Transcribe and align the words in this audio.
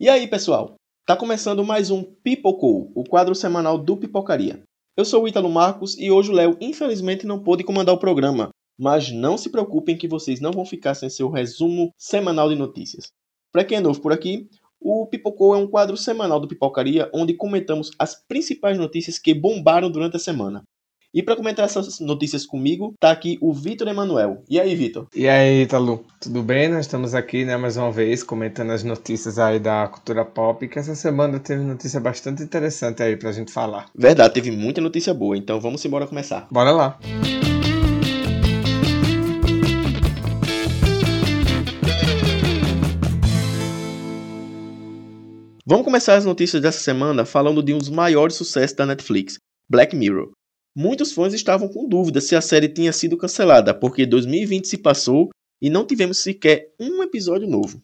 E 0.00 0.08
aí, 0.08 0.26
pessoal? 0.26 0.76
Tá 1.04 1.14
começando 1.14 1.62
mais 1.62 1.90
um 1.90 2.02
Pipocou, 2.02 2.90
o 2.94 3.04
quadro 3.04 3.34
semanal 3.34 3.76
do 3.76 3.98
Pipocaria. 3.98 4.62
Eu 4.96 5.04
sou 5.04 5.24
o 5.24 5.28
Ítalo 5.28 5.50
Marcos 5.50 5.94
e 5.98 6.10
hoje 6.10 6.30
o 6.30 6.32
Léo 6.32 6.56
infelizmente 6.58 7.26
não 7.26 7.44
pôde 7.44 7.62
comandar 7.62 7.94
o 7.94 7.98
programa, 7.98 8.48
mas 8.78 9.12
não 9.12 9.36
se 9.36 9.50
preocupem 9.50 9.98
que 9.98 10.08
vocês 10.08 10.40
não 10.40 10.52
vão 10.52 10.64
ficar 10.64 10.94
sem 10.94 11.10
seu 11.10 11.28
resumo 11.28 11.92
semanal 11.98 12.48
de 12.48 12.54
notícias. 12.54 13.08
Para 13.52 13.62
quem 13.62 13.76
é 13.76 13.80
novo 13.82 14.00
por 14.00 14.10
aqui, 14.10 14.48
o 14.80 15.06
Pipocou 15.06 15.54
é 15.54 15.58
um 15.58 15.68
quadro 15.68 15.98
semanal 15.98 16.40
do 16.40 16.48
Pipocaria 16.48 17.10
onde 17.12 17.34
comentamos 17.34 17.90
as 17.98 18.14
principais 18.26 18.78
notícias 18.78 19.18
que 19.18 19.34
bombaram 19.34 19.90
durante 19.90 20.16
a 20.16 20.18
semana. 20.18 20.62
E 21.12 21.24
para 21.24 21.34
comentar 21.34 21.64
essas 21.64 21.98
notícias 21.98 22.46
comigo, 22.46 22.94
tá 23.00 23.10
aqui 23.10 23.36
o 23.40 23.52
Vitor 23.52 23.88
Emanuel. 23.88 24.44
E 24.48 24.60
aí, 24.60 24.76
Vitor? 24.76 25.08
E 25.12 25.28
aí, 25.28 25.62
Ítalo? 25.62 26.04
Tudo 26.20 26.40
bem? 26.40 26.68
Nós 26.68 26.86
estamos 26.86 27.16
aqui, 27.16 27.44
né, 27.44 27.56
mais 27.56 27.76
uma 27.76 27.90
vez, 27.90 28.22
comentando 28.22 28.70
as 28.70 28.84
notícias 28.84 29.36
aí 29.36 29.58
da 29.58 29.88
cultura 29.88 30.24
pop, 30.24 30.68
que 30.68 30.78
essa 30.78 30.94
semana 30.94 31.40
teve 31.40 31.64
notícia 31.64 31.98
bastante 31.98 32.44
interessante 32.44 33.02
aí 33.02 33.16
pra 33.16 33.32
gente 33.32 33.50
falar. 33.50 33.86
Verdade, 33.92 34.34
teve 34.34 34.52
muita 34.52 34.80
notícia 34.80 35.12
boa, 35.12 35.36
então 35.36 35.60
vamos 35.60 35.84
embora 35.84 36.06
começar. 36.06 36.46
Bora 36.48 36.70
lá. 36.70 36.96
Vamos 45.66 45.84
começar 45.84 46.14
as 46.14 46.24
notícias 46.24 46.62
dessa 46.62 46.78
semana 46.78 47.24
falando 47.24 47.60
de 47.64 47.74
um 47.74 47.78
dos 47.78 47.90
maiores 47.90 48.36
sucessos 48.36 48.76
da 48.76 48.86
Netflix, 48.86 49.38
Black 49.68 49.96
Mirror. 49.96 50.30
Muitos 50.82 51.12
fãs 51.12 51.34
estavam 51.34 51.68
com 51.68 51.86
dúvida 51.86 52.22
se 52.22 52.34
a 52.34 52.40
série 52.40 52.66
tinha 52.66 52.90
sido 52.90 53.14
cancelada, 53.14 53.74
porque 53.74 54.06
2020 54.06 54.66
se 54.66 54.78
passou 54.78 55.28
e 55.60 55.68
não 55.68 55.84
tivemos 55.84 56.20
sequer 56.20 56.72
um 56.80 57.02
episódio 57.02 57.46
novo. 57.46 57.82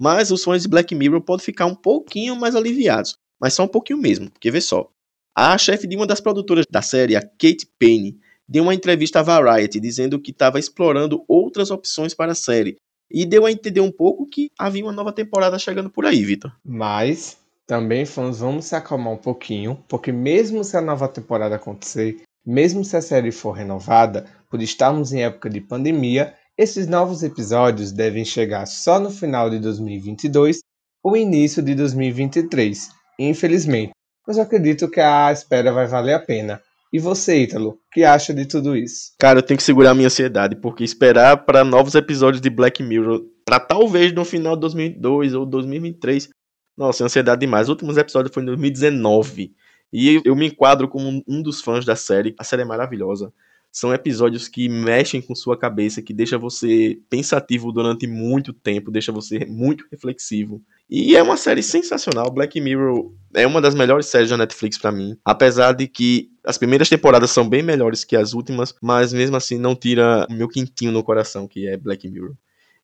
Mas 0.00 0.30
os 0.30 0.44
fãs 0.44 0.62
de 0.62 0.68
Black 0.68 0.94
Mirror 0.94 1.20
podem 1.22 1.44
ficar 1.44 1.66
um 1.66 1.74
pouquinho 1.74 2.36
mais 2.36 2.54
aliviados, 2.54 3.16
mas 3.40 3.52
só 3.52 3.64
um 3.64 3.68
pouquinho 3.68 3.98
mesmo, 3.98 4.30
porque 4.30 4.48
vê 4.48 4.60
só. 4.60 4.88
A 5.36 5.58
chefe 5.58 5.88
de 5.88 5.96
uma 5.96 6.06
das 6.06 6.20
produtoras 6.20 6.64
da 6.70 6.80
série, 6.82 7.16
a 7.16 7.20
Kate 7.20 7.68
Payne, 7.80 8.16
deu 8.48 8.62
uma 8.62 8.74
entrevista 8.74 9.18
à 9.18 9.22
Variety 9.24 9.80
dizendo 9.80 10.20
que 10.20 10.30
estava 10.30 10.60
explorando 10.60 11.24
outras 11.26 11.72
opções 11.72 12.14
para 12.14 12.30
a 12.30 12.36
série 12.36 12.76
e 13.10 13.26
deu 13.26 13.44
a 13.44 13.50
entender 13.50 13.80
um 13.80 13.90
pouco 13.90 14.24
que 14.24 14.52
havia 14.56 14.84
uma 14.84 14.92
nova 14.92 15.12
temporada 15.12 15.58
chegando 15.58 15.90
por 15.90 16.06
aí, 16.06 16.24
Vitor. 16.24 16.52
Mas 16.64 17.38
também 17.66 18.06
fãs, 18.06 18.38
vamos 18.38 18.66
se 18.66 18.76
acalmar 18.76 19.12
um 19.12 19.16
pouquinho, 19.16 19.82
porque 19.88 20.12
mesmo 20.12 20.62
se 20.62 20.76
a 20.76 20.80
nova 20.80 21.08
temporada 21.08 21.56
acontecer, 21.56 22.22
mesmo 22.46 22.84
se 22.84 22.96
a 22.96 23.02
série 23.02 23.32
for 23.32 23.52
renovada, 23.52 24.24
por 24.48 24.62
estarmos 24.62 25.12
em 25.12 25.22
época 25.22 25.50
de 25.50 25.60
pandemia, 25.60 26.34
esses 26.56 26.86
novos 26.86 27.22
episódios 27.22 27.92
devem 27.92 28.24
chegar 28.24 28.66
só 28.66 29.00
no 29.00 29.10
final 29.10 29.50
de 29.50 29.58
2022 29.58 30.60
ou 31.02 31.16
início 31.16 31.62
de 31.62 31.74
2023, 31.74 32.88
infelizmente. 33.18 33.90
Mas 34.26 34.36
eu 34.36 34.42
acredito 34.42 34.88
que 34.88 35.00
a 35.00 35.30
espera 35.30 35.72
vai 35.72 35.86
valer 35.86 36.14
a 36.14 36.20
pena. 36.20 36.60
E 36.92 36.98
você, 36.98 37.42
Ítalo, 37.42 37.78
que 37.92 38.04
acha 38.04 38.32
de 38.32 38.46
tudo 38.46 38.76
isso? 38.76 39.12
Cara, 39.18 39.40
eu 39.40 39.42
tenho 39.42 39.58
que 39.58 39.64
segurar 39.64 39.94
minha 39.94 40.06
ansiedade, 40.06 40.56
porque 40.56 40.84
esperar 40.84 41.44
para 41.44 41.64
novos 41.64 41.94
episódios 41.94 42.40
de 42.40 42.48
Black 42.48 42.82
Mirror, 42.82 43.22
para 43.44 43.60
talvez 43.60 44.12
no 44.12 44.24
final 44.24 44.54
de 44.54 44.60
2002 44.62 45.34
ou 45.34 45.44
2023, 45.44 46.28
nossa, 46.76 47.04
ansiedade 47.04 47.40
demais. 47.40 47.64
Os 47.64 47.70
últimos 47.70 47.96
episódios 47.96 48.32
foi 48.32 48.42
em 48.42 48.46
2019. 48.46 49.54
E 49.98 50.20
eu 50.26 50.36
me 50.36 50.48
enquadro 50.48 50.86
como 50.88 51.24
um 51.26 51.40
dos 51.40 51.62
fãs 51.62 51.86
da 51.86 51.96
série. 51.96 52.34
A 52.38 52.44
série 52.44 52.60
é 52.60 52.64
maravilhosa. 52.66 53.32
São 53.72 53.94
episódios 53.94 54.46
que 54.46 54.68
mexem 54.68 55.22
com 55.22 55.34
sua 55.34 55.56
cabeça, 55.56 56.02
que 56.02 56.12
deixa 56.12 56.36
você 56.36 57.00
pensativo 57.08 57.72
durante 57.72 58.06
muito 58.06 58.52
tempo, 58.52 58.90
deixa 58.90 59.10
você 59.10 59.46
muito 59.46 59.86
reflexivo. 59.90 60.62
E 60.88 61.16
é 61.16 61.22
uma 61.22 61.38
série 61.38 61.62
sensacional. 61.62 62.30
Black 62.30 62.60
Mirror 62.60 63.10
é 63.32 63.46
uma 63.46 63.58
das 63.58 63.74
melhores 63.74 64.04
séries 64.04 64.28
da 64.28 64.36
Netflix 64.36 64.76
para 64.76 64.92
mim. 64.92 65.16
Apesar 65.24 65.72
de 65.72 65.88
que 65.88 66.28
as 66.44 66.58
primeiras 66.58 66.90
temporadas 66.90 67.30
são 67.30 67.48
bem 67.48 67.62
melhores 67.62 68.04
que 68.04 68.16
as 68.16 68.34
últimas, 68.34 68.74
mas 68.82 69.14
mesmo 69.14 69.34
assim 69.34 69.56
não 69.56 69.74
tira 69.74 70.26
o 70.28 70.32
meu 70.34 70.46
quintinho 70.46 70.92
no 70.92 71.02
coração, 71.02 71.48
que 71.48 71.66
é 71.66 71.74
Black 71.78 72.06
Mirror. 72.06 72.34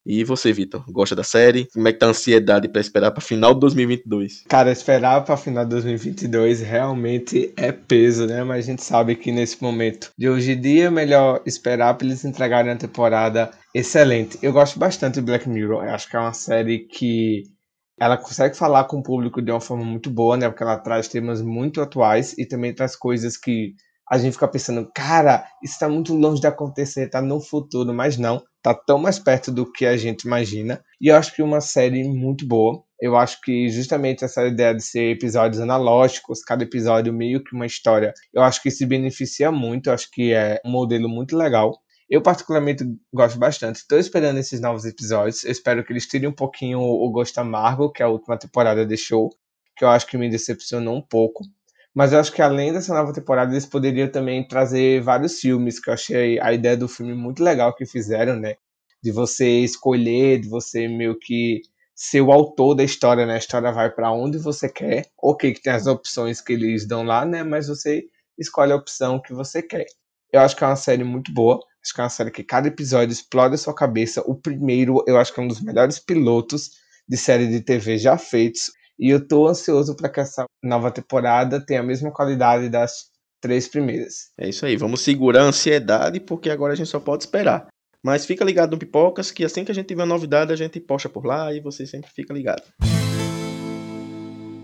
E 0.04 0.24
você, 0.24 0.52
Vitor, 0.52 0.84
gosta 0.90 1.14
da 1.14 1.22
série? 1.22 1.68
Como 1.72 1.86
é 1.86 1.92
que 1.92 1.98
tá 1.98 2.06
a 2.06 2.10
ansiedade 2.10 2.68
para 2.68 2.80
esperar 2.80 3.12
para 3.12 3.20
final 3.20 3.54
de 3.54 3.60
2022? 3.60 4.44
Cara, 4.48 4.72
esperar 4.72 5.24
para 5.24 5.36
final 5.36 5.64
de 5.64 5.70
2022 5.70 6.60
realmente 6.60 7.52
é 7.56 7.70
peso, 7.70 8.26
né? 8.26 8.42
Mas 8.42 8.64
a 8.64 8.70
gente 8.70 8.82
sabe 8.82 9.14
que 9.14 9.30
nesse 9.30 9.62
momento 9.62 10.10
de 10.18 10.28
hoje 10.28 10.52
em 10.52 10.60
dia 10.60 10.84
é 10.86 10.90
melhor 10.90 11.40
esperar 11.46 11.94
para 11.94 12.06
eles 12.06 12.24
entregarem 12.24 12.72
a 12.72 12.76
temporada 12.76 13.50
excelente. 13.72 14.38
Eu 14.42 14.52
gosto 14.52 14.76
bastante 14.76 15.14
de 15.14 15.22
Black 15.22 15.48
Mirror. 15.48 15.84
Eu 15.84 15.90
acho 15.90 16.10
que 16.10 16.16
é 16.16 16.18
uma 16.18 16.32
série 16.32 16.80
que 16.80 17.44
ela 18.00 18.16
consegue 18.16 18.56
falar 18.56 18.84
com 18.84 18.98
o 18.98 19.02
público 19.02 19.40
de 19.40 19.52
uma 19.52 19.60
forma 19.60 19.84
muito 19.84 20.10
boa, 20.10 20.36
né? 20.36 20.48
Porque 20.48 20.64
ela 20.64 20.78
traz 20.78 21.06
temas 21.06 21.40
muito 21.40 21.80
atuais 21.80 22.36
e 22.36 22.44
também 22.44 22.74
traz 22.74 22.96
coisas 22.96 23.36
que 23.36 23.74
a 24.10 24.18
gente 24.18 24.32
fica 24.32 24.48
pensando, 24.48 24.90
cara, 24.92 25.46
isso 25.62 25.74
está 25.74 25.88
muito 25.88 26.12
longe 26.12 26.40
de 26.40 26.46
acontecer, 26.46 27.08
tá 27.08 27.22
no 27.22 27.40
futuro, 27.40 27.94
mas 27.94 28.18
não, 28.18 28.42
tá 28.62 28.72
tão 28.72 28.98
mais 28.98 29.18
perto 29.18 29.50
do 29.50 29.70
que 29.70 29.84
a 29.84 29.96
gente 29.96 30.22
imagina. 30.22 30.82
E 31.00 31.08
eu 31.08 31.16
acho 31.16 31.34
que 31.34 31.42
uma 31.42 31.60
série 31.60 32.04
muito 32.04 32.46
boa. 32.46 32.82
Eu 33.00 33.16
acho 33.16 33.40
que 33.40 33.68
justamente 33.68 34.24
essa 34.24 34.46
ideia 34.46 34.74
de 34.74 34.82
ser 34.82 35.10
episódios 35.10 35.60
analógicos, 35.60 36.42
cada 36.42 36.62
episódio 36.62 37.12
meio 37.12 37.42
que 37.42 37.54
uma 37.54 37.66
história, 37.66 38.14
eu 38.32 38.42
acho 38.42 38.62
que 38.62 38.70
se 38.70 38.86
beneficia 38.86 39.50
muito, 39.50 39.88
eu 39.88 39.94
acho 39.94 40.08
que 40.12 40.32
é 40.32 40.60
um 40.64 40.70
modelo 40.70 41.08
muito 41.08 41.36
legal. 41.36 41.76
Eu 42.08 42.22
particularmente 42.22 42.84
gosto 43.12 43.38
bastante. 43.38 43.76
Estou 43.76 43.98
esperando 43.98 44.38
esses 44.38 44.60
novos 44.60 44.84
episódios. 44.84 45.44
Eu 45.44 45.50
espero 45.50 45.84
que 45.84 45.92
eles 45.92 46.06
tirem 46.06 46.28
um 46.28 46.34
pouquinho 46.34 46.78
o 46.78 47.10
gosto 47.10 47.38
amargo 47.38 47.90
que 47.90 48.02
a 48.02 48.08
última 48.08 48.38
temporada 48.38 48.86
deixou, 48.86 49.30
que 49.76 49.84
eu 49.84 49.88
acho 49.88 50.06
que 50.06 50.18
me 50.18 50.30
decepcionou 50.30 50.96
um 50.96 51.02
pouco. 51.02 51.42
Mas 51.94 52.12
eu 52.12 52.20
acho 52.20 52.32
que 52.32 52.40
além 52.42 52.72
dessa 52.72 52.94
nova 52.94 53.12
temporada, 53.12 53.52
eles 53.52 53.66
poderiam 53.66 54.08
também 54.08 54.46
trazer 54.46 55.00
vários 55.02 55.38
filmes, 55.40 55.78
que 55.78 55.90
eu 55.90 55.94
achei 55.94 56.40
a 56.40 56.52
ideia 56.52 56.76
do 56.76 56.88
filme 56.88 57.14
muito 57.14 57.42
legal 57.42 57.74
que 57.74 57.84
fizeram, 57.84 58.36
né? 58.36 58.56
De 59.02 59.10
você 59.12 59.46
escolher, 59.60 60.40
de 60.40 60.48
você 60.48 60.88
meio 60.88 61.18
que 61.18 61.60
ser 61.94 62.20
o 62.22 62.32
autor 62.32 62.74
da 62.74 62.84
história, 62.84 63.26
né? 63.26 63.34
A 63.34 63.38
história 63.38 63.70
vai 63.72 63.90
para 63.90 64.10
onde 64.12 64.38
você 64.38 64.68
quer. 64.68 65.06
Ok, 65.22 65.52
que 65.52 65.62
tem 65.62 65.72
as 65.72 65.86
opções 65.86 66.40
que 66.40 66.52
eles 66.54 66.86
dão 66.86 67.02
lá, 67.04 67.24
né? 67.26 67.42
Mas 67.42 67.68
você 67.68 68.04
escolhe 68.38 68.72
a 68.72 68.76
opção 68.76 69.20
que 69.20 69.34
você 69.34 69.62
quer. 69.62 69.86
Eu 70.32 70.40
acho 70.40 70.56
que 70.56 70.64
é 70.64 70.66
uma 70.66 70.76
série 70.76 71.04
muito 71.04 71.32
boa. 71.32 71.60
Acho 71.84 71.94
que 71.94 72.00
é 72.00 72.04
uma 72.04 72.10
série 72.10 72.30
que 72.30 72.42
cada 72.44 72.68
episódio 72.68 73.12
explode 73.12 73.54
a 73.54 73.58
sua 73.58 73.74
cabeça. 73.74 74.22
O 74.22 74.34
primeiro, 74.34 75.04
eu 75.06 75.18
acho 75.18 75.32
que 75.34 75.40
é 75.40 75.42
um 75.42 75.48
dos 75.48 75.60
melhores 75.60 75.98
pilotos 75.98 76.70
de 77.08 77.16
série 77.16 77.48
de 77.48 77.60
TV 77.60 77.98
já 77.98 78.16
feitos. 78.16 78.70
E 78.98 79.10
eu 79.10 79.26
tô 79.26 79.48
ansioso 79.48 79.96
para 79.96 80.08
que 80.08 80.20
essa 80.20 80.44
nova 80.62 80.90
temporada 80.90 81.64
tenha 81.64 81.80
a 81.80 81.84
mesma 81.84 82.12
qualidade 82.12 82.68
das 82.68 83.10
três 83.40 83.66
primeiras. 83.66 84.30
É 84.38 84.48
isso 84.48 84.64
aí, 84.64 84.76
vamos 84.76 85.00
segurar 85.00 85.42
a 85.42 85.46
ansiedade 85.46 86.20
porque 86.20 86.48
agora 86.48 86.72
a 86.72 86.76
gente 86.76 86.88
só 86.88 87.00
pode 87.00 87.24
esperar. 87.24 87.66
Mas 88.04 88.26
fica 88.26 88.44
ligado 88.44 88.72
no 88.72 88.78
Pipocas 88.78 89.30
que 89.30 89.44
assim 89.44 89.64
que 89.64 89.70
a 89.70 89.74
gente 89.74 89.86
tiver 89.86 90.04
novidade 90.04 90.52
a 90.52 90.56
gente 90.56 90.80
posta 90.80 91.08
por 91.08 91.24
lá 91.24 91.52
e 91.52 91.60
você 91.60 91.86
sempre 91.86 92.10
fica 92.10 92.34
ligado. 92.34 92.62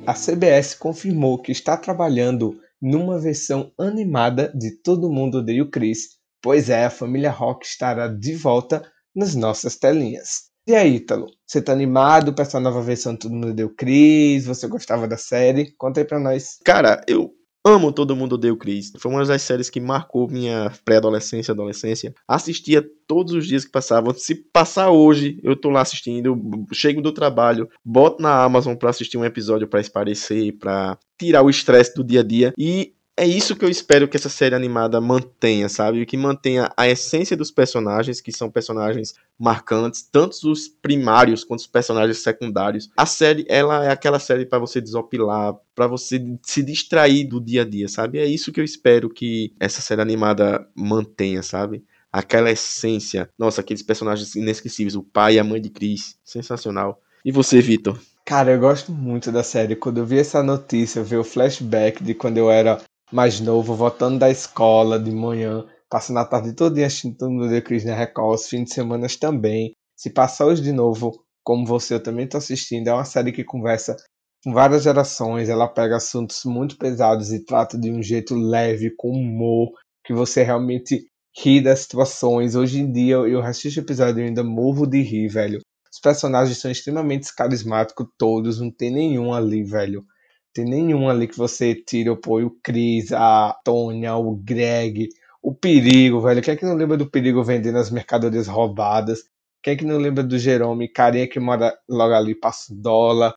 A 0.07 0.15
CBS 0.15 0.75
confirmou 0.75 1.41
que 1.41 1.53
está 1.53 1.77
trabalhando 1.77 2.59
numa 2.81 3.19
versão 3.19 3.73
animada 3.79 4.51
de 4.55 4.71
Todo 4.83 5.11
Mundo 5.11 5.39
Odeia 5.39 5.63
o 5.63 5.71
Chris, 5.71 6.17
pois 6.41 6.71
é, 6.71 6.87
a 6.87 6.91
família 6.91 7.31
Rock 7.31 7.67
estará 7.67 8.09
de 8.09 8.35
volta 8.35 8.83
nas 9.15 9.35
nossas 9.35 9.77
telinhas. 9.77 10.48
E 10.69 10.75
aí, 10.75 10.97
Ítalo? 10.97 11.31
Você 11.47 11.63
tá 11.63 11.73
animado 11.73 12.35
pra 12.35 12.43
essa 12.43 12.61
nova 12.61 12.83
versão 12.83 13.15
do 13.15 13.21
Todo 13.21 13.33
Mundo 13.33 13.55
Deu 13.55 13.71
Cris? 13.71 14.45
Você 14.45 14.69
gostava 14.69 15.09
da 15.09 15.17
série? 15.17 15.73
Conta 15.79 15.99
aí 15.99 16.05
pra 16.05 16.21
nós. 16.21 16.59
Cara, 16.63 17.03
eu 17.09 17.33
amo 17.67 17.91
Todo 17.91 18.15
Mundo 18.15 18.37
Deu 18.37 18.55
Cris. 18.55 18.93
Foi 18.99 19.11
uma 19.11 19.25
das 19.25 19.41
séries 19.41 19.71
que 19.71 19.81
marcou 19.81 20.29
minha 20.29 20.71
pré-adolescência, 20.85 21.53
adolescência. 21.53 22.15
Assistia 22.29 22.85
todos 23.07 23.33
os 23.33 23.47
dias 23.47 23.65
que 23.65 23.71
passavam. 23.71 24.13
Se 24.13 24.35
passar 24.35 24.91
hoje, 24.91 25.41
eu 25.43 25.57
tô 25.57 25.71
lá 25.71 25.81
assistindo. 25.81 26.37
Chego 26.75 27.01
do 27.01 27.13
trabalho, 27.13 27.67
boto 27.83 28.23
na 28.23 28.45
Amazon 28.45 28.77
pra 28.77 28.91
assistir 28.91 29.17
um 29.17 29.25
episódio 29.25 29.67
para 29.67 29.81
esparecer, 29.81 30.59
pra 30.59 30.99
tirar 31.19 31.43
o 31.43 31.49
estresse 31.49 31.95
do 31.95 32.05
dia 32.05 32.21
a 32.21 32.23
dia. 32.25 32.53
E 32.59 32.93
é 33.19 33.27
isso 33.27 33.57
que 33.57 33.65
eu 33.65 33.69
espero 33.69 34.07
que 34.07 34.17
essa 34.17 34.29
série 34.29 34.55
animada 34.55 35.01
mantenha, 35.01 35.69
sabe? 35.69 36.07
Que 36.07 36.17
mantenha 36.17 36.71
a 36.77 36.89
essência 36.89 37.37
dos 37.37 37.51
personagens, 37.51 38.21
que 38.21 38.31
são 38.31 38.51
personagens 38.51 39.15
marcantes, 39.39 40.03
tanto 40.03 40.51
os 40.51 40.69
primários 40.69 41.43
quanto 41.43 41.61
os 41.61 41.67
personagens 41.67 42.19
secundários. 42.19 42.89
A 42.97 43.05
série, 43.05 43.45
ela 43.49 43.85
é 43.85 43.91
aquela 43.91 44.19
série 44.19 44.47
para 44.47 44.59
você 44.59 44.81
desopilar, 44.81 45.55
para 45.75 45.87
você 45.87 46.21
se 46.43 46.63
distrair 46.63 47.25
do 47.25 47.41
dia 47.41 47.63
a 47.63 47.65
dia, 47.65 47.89
sabe? 47.89 48.19
É 48.19 48.27
isso 48.27 48.53
que 48.53 48.61
eu 48.61 48.65
espero 48.65 49.11
que 49.11 49.53
essa 49.59 49.81
série 49.81 50.01
animada 50.01 50.67
mantenha, 50.75 51.43
sabe? 51.43 51.85
Aquela 52.13 52.51
essência. 52.51 53.29
Nossa, 53.37 53.61
aqueles 53.61 53.83
personagens 53.83 54.35
inesquecíveis, 54.37 54.95
o 54.95 55.03
pai 55.03 55.35
e 55.35 55.39
a 55.39 55.45
mãe 55.45 55.61
de 55.61 55.71
Chris, 55.71 56.17
sensacional. 56.25 57.03
E 57.25 57.33
você, 57.33 57.61
Vitor? 57.61 57.99
Cara, 58.25 58.53
eu 58.53 58.61
gosto 58.61 58.93
muito 58.93 59.33
da 59.33 59.43
série. 59.43 59.75
Quando 59.75 59.99
eu 59.99 60.07
vi 60.07 60.19
essa 60.19 60.43
notícia, 60.43 61.03
ver 61.03 61.17
o 61.17 61.25
flashback 61.25 62.05
de 62.05 62.15
quando 62.15 62.37
eu 62.37 62.51
era 62.51 62.79
mais 63.11 63.41
novo, 63.41 63.75
voltando 63.75 64.19
da 64.19 64.31
escola 64.31 64.99
de 64.99 65.11
manhã, 65.11 65.65
passando 65.89 66.19
a 66.19 66.25
tarde 66.25 66.53
todo 66.53 66.75
dia 66.75 66.87
assistindo 66.87 67.17
todo 67.17 67.31
mundo 67.31 67.49
de 67.49 67.61
Cris 67.63 67.85
na 67.85 67.95
Record, 67.95 68.35
os 68.35 68.49
fins 68.49 68.65
de 68.65 68.75
semana 68.75 69.07
também. 69.19 69.73
Se 69.97 70.11
passar 70.11 70.47
hoje 70.47 70.63
de 70.63 70.73
novo, 70.73 71.25
como 71.43 71.67
você, 71.67 71.95
eu 71.95 72.03
também 72.03 72.29
tô 72.29 72.37
assistindo. 72.37 72.89
É 72.89 72.93
uma 72.93 73.05
série 73.05 73.33
que 73.33 73.43
conversa 73.43 73.97
com 74.45 74.53
várias 74.53 74.85
gerações, 74.85 75.49
ela 75.49 75.67
pega 75.67 75.97
assuntos 75.97 76.45
muito 76.45 76.77
pesados 76.77 77.33
e 77.33 77.45
trata 77.45 77.77
de 77.77 77.91
um 77.91 78.03
jeito 78.03 78.35
leve, 78.35 78.95
com 78.97 79.11
humor, 79.11 79.73
que 80.05 80.13
você 80.13 80.43
realmente 80.43 81.07
ri 81.37 81.61
das 81.61 81.81
situações. 81.81 82.55
Hoje 82.55 82.81
em 82.81 82.93
dia, 82.93 83.17
eu 83.17 83.43
assisto 83.43 83.81
o 83.81 83.83
episódio 83.83 84.21
e 84.21 84.27
ainda 84.27 84.45
morro 84.45 84.87
de 84.87 85.03
rir, 85.03 85.29
velho. 85.29 85.61
Os 85.93 85.99
personagens 86.01 86.59
são 86.59 86.71
extremamente 86.71 87.35
carismáticos, 87.35 88.07
todos, 88.17 88.61
não 88.61 88.71
tem 88.71 88.91
nenhum 88.91 89.33
ali, 89.33 89.65
velho. 89.65 90.05
Tem 90.53 90.65
nenhum 90.65 91.09
ali 91.09 91.29
que 91.29 91.37
você 91.37 91.75
tira, 91.75 92.17
pô, 92.17 92.41
o 92.41 92.51
Chris, 92.63 93.13
a 93.13 93.57
Tônia, 93.65 94.17
o 94.17 94.35
Greg, 94.37 95.09
o 95.43 95.55
Perigo, 95.55 96.21
velho. 96.21 96.43
Quem 96.43 96.55
é 96.55 96.57
que 96.57 96.65
não 96.65 96.75
lembra 96.75 96.97
do 96.97 97.11
Perigo 97.11 97.43
vendendo 97.43 97.79
as 97.79 97.91
mercadorias 97.91 98.47
roubadas? 98.47 99.25
Quem 99.63 99.75
é 99.75 99.77
que 99.77 99.85
não 99.85 99.99
lembra 99.99 100.23
do 100.23 100.39
Jerome, 100.39 100.89
carinha 100.89 101.29
que 101.29 101.41
mora 101.41 101.77
logo 101.89 102.15
ali, 102.15 102.35
passa 102.35 102.75
dólar? 102.75 103.35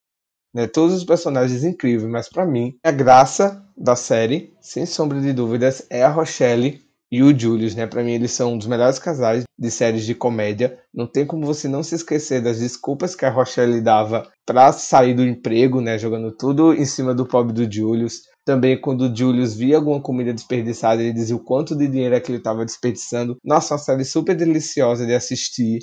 Né? 0.54 0.68
Todos 0.68 0.96
os 0.96 1.04
personagens 1.04 1.64
incríveis, 1.64 2.10
mas 2.10 2.30
para 2.30 2.46
mim, 2.46 2.78
a 2.84 2.92
graça 2.92 3.66
da 3.76 3.96
série, 3.96 4.54
sem 4.60 4.86
sombra 4.86 5.20
de 5.22 5.34
dúvidas, 5.34 5.86
é 5.90 6.04
a 6.04 6.10
Rochelle 6.10 6.82
e 7.12 7.22
o 7.22 7.38
Julius, 7.38 7.76
né? 7.76 7.86
Para 7.86 8.04
mim 8.04 8.14
eles 8.14 8.32
são 8.32 8.54
um 8.54 8.58
dos 8.58 8.68
melhores 8.68 8.98
casais 8.98 9.44
de 9.60 9.70
séries 9.70 10.06
de 10.06 10.16
comédia. 10.16 10.80
Não 10.94 11.06
tem 11.06 11.26
como 11.26 11.46
você 11.46 11.68
não 11.68 11.84
se 11.84 11.94
esquecer 11.94 12.42
das 12.42 12.60
desculpas 12.60 13.16
que 13.16 13.26
a 13.26 13.30
Rochelle 13.30 13.82
dava 13.82 14.32
para 14.46 14.72
sair 14.72 15.14
do 15.14 15.26
emprego, 15.26 15.82
né? 15.82 15.98
Jogando 15.98 16.32
tudo 16.32 16.74
em 16.74 16.86
cima 16.86 17.14
do 17.14 17.28
pobre 17.28 17.54
do 17.54 17.70
Julius. 17.70 18.22
Também 18.46 18.80
quando 18.80 19.02
o 19.02 19.16
Julius 19.16 19.54
via 19.54 19.76
alguma 19.76 20.02
comida 20.02 20.34
desperdiçada, 20.34 21.04
ele 21.04 21.12
dizia 21.12 21.36
o 21.36 21.44
quanto 21.44 21.76
de 21.76 21.88
dinheiro 21.88 22.16
é 22.16 22.20
que 22.22 22.32
ele 22.32 22.38
estava 22.38 22.66
desperdiçando. 22.66 23.36
Nossa, 23.44 23.74
uma 23.74 23.80
série 23.80 24.06
super 24.06 24.36
deliciosa 24.36 25.06
de 25.06 25.14
assistir. 25.14 25.80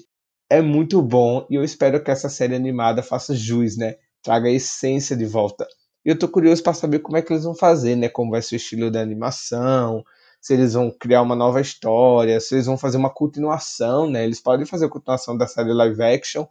É 0.51 0.63
muito 0.63 1.03
bom 1.03 1.47
e 1.51 1.57
eu 1.57 1.63
espero 1.63 2.03
que 2.03 2.11
essa 2.11 2.31
série 2.31 2.55
animada 2.55 3.03
faça 3.03 3.35
jus, 3.35 3.77
né? 3.77 3.97
Traga 4.23 4.49
a 4.49 4.53
essência 4.53 5.15
de 5.15 5.27
volta. 5.27 5.67
E 6.07 6.09
eu 6.11 6.19
tô 6.19 6.27
curioso 6.27 6.63
para 6.63 6.73
saber 6.73 7.01
como 7.01 7.19
é 7.19 7.23
que 7.23 7.31
eles 7.31 7.45
vão 7.45 7.55
fazer, 7.55 7.95
né? 7.97 8.09
Como 8.09 8.31
vai 8.31 8.41
ser 8.41 8.55
o 8.55 8.57
estilo 8.57 8.91
da 8.91 9.03
animação, 9.03 10.03
se 10.41 10.55
eles 10.55 10.75
vão 10.75 10.91
criar 10.91 11.23
uma 11.23 11.35
nova 11.35 11.61
história, 11.61 12.41
se 12.41 12.55
eles 12.55 12.67
vão 12.67 12.79
fazer 12.79 12.97
uma 12.97 13.11
continuação, 13.11 14.09
né? 14.09 14.25
Eles 14.25 14.41
podem 14.41 14.67
fazer 14.67 14.87
a 14.87 14.89
continuação 14.89 15.37
da 15.37 15.47
série 15.47 15.73
live 15.73 16.03
action, 16.03 16.47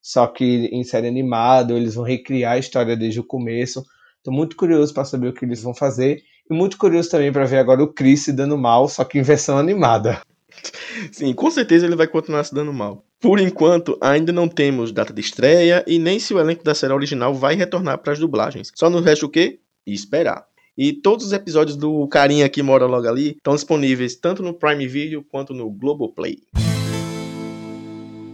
só 0.00 0.26
que 0.26 0.66
em 0.72 0.82
série 0.84 1.08
animada, 1.08 1.74
eles 1.74 1.94
vão 1.94 2.04
recriar 2.04 2.52
a 2.52 2.58
história 2.58 2.96
desde 2.96 3.20
o 3.20 3.24
começo. 3.24 3.84
Estou 4.18 4.32
muito 4.32 4.56
curioso 4.56 4.94
para 4.94 5.04
saber 5.04 5.28
o 5.28 5.32
que 5.32 5.44
eles 5.44 5.62
vão 5.62 5.74
fazer 5.74 6.22
e 6.48 6.54
muito 6.54 6.76
curioso 6.78 7.10
também 7.10 7.32
para 7.32 7.44
ver 7.44 7.58
agora 7.58 7.82
o 7.82 7.92
Chris 7.92 8.24
se 8.24 8.32
dando 8.32 8.56
mal, 8.56 8.88
só 8.88 9.04
que 9.04 9.18
em 9.18 9.22
versão 9.22 9.58
animada. 9.58 10.20
Sim, 11.12 11.32
com 11.32 11.50
certeza 11.50 11.86
ele 11.86 11.96
vai 11.96 12.06
continuar 12.06 12.44
se 12.44 12.54
dando 12.54 12.72
mal. 12.72 13.04
Por 13.20 13.38
enquanto, 13.38 13.96
ainda 14.00 14.32
não 14.32 14.48
temos 14.48 14.92
data 14.92 15.12
de 15.12 15.20
estreia 15.20 15.84
e 15.86 15.98
nem 15.98 16.18
se 16.18 16.34
o 16.34 16.40
elenco 16.40 16.64
da 16.64 16.74
série 16.74 16.92
original 16.92 17.32
vai 17.32 17.54
retornar 17.54 17.98
para 17.98 18.12
as 18.12 18.18
dublagens. 18.18 18.72
Só 18.74 18.90
nos 18.90 19.04
resta 19.04 19.24
o 19.24 19.28
quê? 19.28 19.60
Esperar. 19.86 20.44
E 20.76 20.92
todos 20.92 21.26
os 21.26 21.32
episódios 21.32 21.76
do 21.76 22.08
carinha 22.08 22.48
que 22.48 22.62
mora 22.62 22.86
logo 22.86 23.06
ali 23.06 23.32
estão 23.32 23.54
disponíveis 23.54 24.16
tanto 24.16 24.42
no 24.42 24.54
Prime 24.54 24.86
Video 24.86 25.22
quanto 25.22 25.52
no 25.52 25.70
Globoplay. 25.70 26.38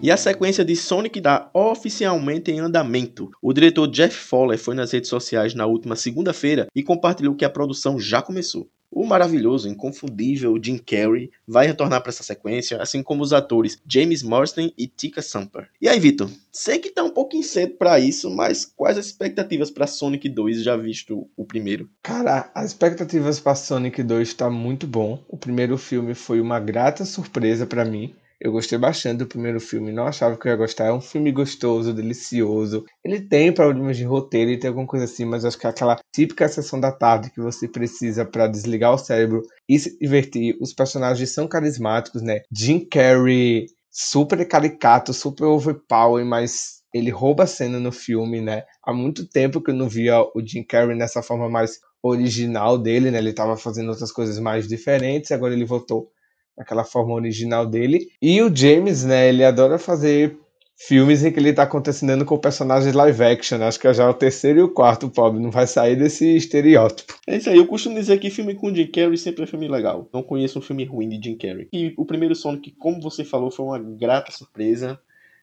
E 0.00 0.12
a 0.12 0.16
sequência 0.16 0.64
de 0.64 0.76
Sonic 0.76 1.18
está 1.18 1.50
oficialmente 1.52 2.52
em 2.52 2.60
andamento. 2.60 3.28
O 3.42 3.52
diretor 3.52 3.88
Jeff 3.88 4.14
Fowler 4.16 4.56
foi 4.56 4.76
nas 4.76 4.92
redes 4.92 5.10
sociais 5.10 5.54
na 5.54 5.66
última 5.66 5.96
segunda-feira 5.96 6.68
e 6.72 6.84
compartilhou 6.84 7.34
que 7.34 7.44
a 7.44 7.50
produção 7.50 7.98
já 7.98 8.22
começou. 8.22 8.70
O 8.98 9.06
maravilhoso, 9.06 9.68
inconfundível 9.68 10.58
Jim 10.60 10.76
Carrey 10.76 11.30
vai 11.46 11.68
retornar 11.68 12.02
para 12.02 12.10
essa 12.10 12.24
sequência, 12.24 12.82
assim 12.82 13.00
como 13.00 13.22
os 13.22 13.32
atores 13.32 13.80
James 13.86 14.24
Marsden 14.24 14.74
e 14.76 14.88
Tika 14.88 15.22
Samper. 15.22 15.68
E 15.80 15.88
aí, 15.88 16.00
Vitor? 16.00 16.28
Sei 16.50 16.80
que 16.80 16.90
tá 16.90 17.04
um 17.04 17.10
pouquinho 17.10 17.44
cedo 17.44 17.74
para 17.74 18.00
isso, 18.00 18.28
mas 18.28 18.64
quais 18.64 18.98
as 18.98 19.06
expectativas 19.06 19.70
para 19.70 19.86
Sonic 19.86 20.28
2 20.28 20.64
já 20.64 20.76
visto 20.76 21.30
o 21.36 21.44
primeiro? 21.44 21.88
Cara, 22.02 22.50
as 22.52 22.72
expectativas 22.72 23.38
para 23.38 23.54
Sonic 23.54 24.02
2 24.02 24.34
tá 24.34 24.50
muito 24.50 24.84
bom. 24.84 25.22
O 25.28 25.36
primeiro 25.36 25.78
filme 25.78 26.12
foi 26.12 26.40
uma 26.40 26.58
grata 26.58 27.04
surpresa 27.04 27.64
para 27.68 27.84
mim. 27.84 28.16
Eu 28.40 28.52
gostei 28.52 28.78
bastante 28.78 29.18
do 29.18 29.26
primeiro 29.26 29.58
filme, 29.58 29.90
não 29.90 30.06
achava 30.06 30.36
que 30.36 30.46
eu 30.46 30.52
ia 30.52 30.56
gostar. 30.56 30.86
É 30.86 30.92
um 30.92 31.00
filme 31.00 31.32
gostoso, 31.32 31.92
delicioso. 31.92 32.84
Ele 33.04 33.20
tem 33.20 33.52
problemas 33.52 33.96
de 33.96 34.04
roteiro, 34.04 34.50
ele 34.50 34.60
tem 34.60 34.68
alguma 34.68 34.86
coisa 34.86 35.06
assim, 35.06 35.24
mas 35.24 35.44
acho 35.44 35.58
que 35.58 35.66
é 35.66 35.70
aquela 35.70 35.98
típica 36.14 36.48
sessão 36.48 36.78
da 36.78 36.92
tarde 36.92 37.30
que 37.30 37.40
você 37.40 37.66
precisa 37.66 38.24
para 38.24 38.46
desligar 38.46 38.94
o 38.94 38.98
cérebro 38.98 39.42
e 39.68 39.76
se 39.76 39.98
divertir. 39.98 40.56
Os 40.60 40.72
personagens 40.72 41.34
são 41.34 41.48
carismáticos, 41.48 42.22
né? 42.22 42.42
Jim 42.52 42.78
Carrey, 42.88 43.66
super 43.90 44.46
caricato, 44.46 45.12
super 45.12 45.46
overpower, 45.46 46.24
mas 46.24 46.78
ele 46.94 47.10
rouba 47.10 47.42
a 47.42 47.46
cena 47.46 47.80
no 47.80 47.90
filme, 47.90 48.40
né? 48.40 48.62
Há 48.84 48.92
muito 48.92 49.28
tempo 49.28 49.60
que 49.60 49.72
eu 49.72 49.74
não 49.74 49.88
via 49.88 50.22
o 50.22 50.40
Jim 50.46 50.62
Carrey 50.62 50.96
nessa 50.96 51.22
forma 51.22 51.48
mais 51.48 51.80
original 52.00 52.78
dele, 52.78 53.10
né? 53.10 53.18
Ele 53.18 53.30
estava 53.30 53.56
fazendo 53.56 53.88
outras 53.88 54.12
coisas 54.12 54.38
mais 54.38 54.68
diferentes, 54.68 55.32
agora 55.32 55.52
ele 55.54 55.64
voltou 55.64 56.08
aquela 56.58 56.84
forma 56.84 57.14
original 57.14 57.66
dele. 57.66 58.08
E 58.20 58.42
o 58.42 58.54
James, 58.54 59.04
né, 59.04 59.28
ele 59.28 59.44
adora 59.44 59.78
fazer 59.78 60.36
filmes 60.78 61.24
em 61.24 61.32
que 61.32 61.40
ele 61.40 61.52
tá 61.52 61.64
acontecendo 61.64 62.24
com 62.24 62.38
personagens 62.38 62.94
live 62.94 63.22
action. 63.24 63.62
Acho 63.62 63.80
que 63.80 63.92
já 63.92 64.04
é 64.04 64.08
o 64.08 64.14
terceiro 64.14 64.60
e 64.60 64.62
o 64.62 64.68
quarto, 64.68 65.10
pobre. 65.10 65.42
Não 65.42 65.50
vai 65.50 65.66
sair 65.66 65.96
desse 65.96 66.36
estereótipo. 66.36 67.18
É 67.26 67.36
isso 67.36 67.50
aí. 67.50 67.56
Eu 67.56 67.66
costumo 67.66 67.96
dizer 67.96 68.18
que 68.18 68.30
filme 68.30 68.54
com 68.54 68.72
Jim 68.72 68.86
Carrey 68.86 69.18
sempre 69.18 69.42
é 69.42 69.46
filme 69.46 69.66
legal. 69.66 70.08
Não 70.12 70.22
conheço 70.22 70.58
um 70.58 70.62
filme 70.62 70.84
ruim 70.84 71.08
de 71.08 71.20
Jim 71.22 71.36
Carrey. 71.36 71.68
E 71.72 71.92
o 71.96 72.04
primeiro 72.04 72.34
Sonic, 72.34 72.70
como 72.78 73.00
você 73.00 73.24
falou, 73.24 73.50
foi 73.50 73.66
uma 73.66 73.78
grata 73.78 74.30
surpresa. 74.30 74.98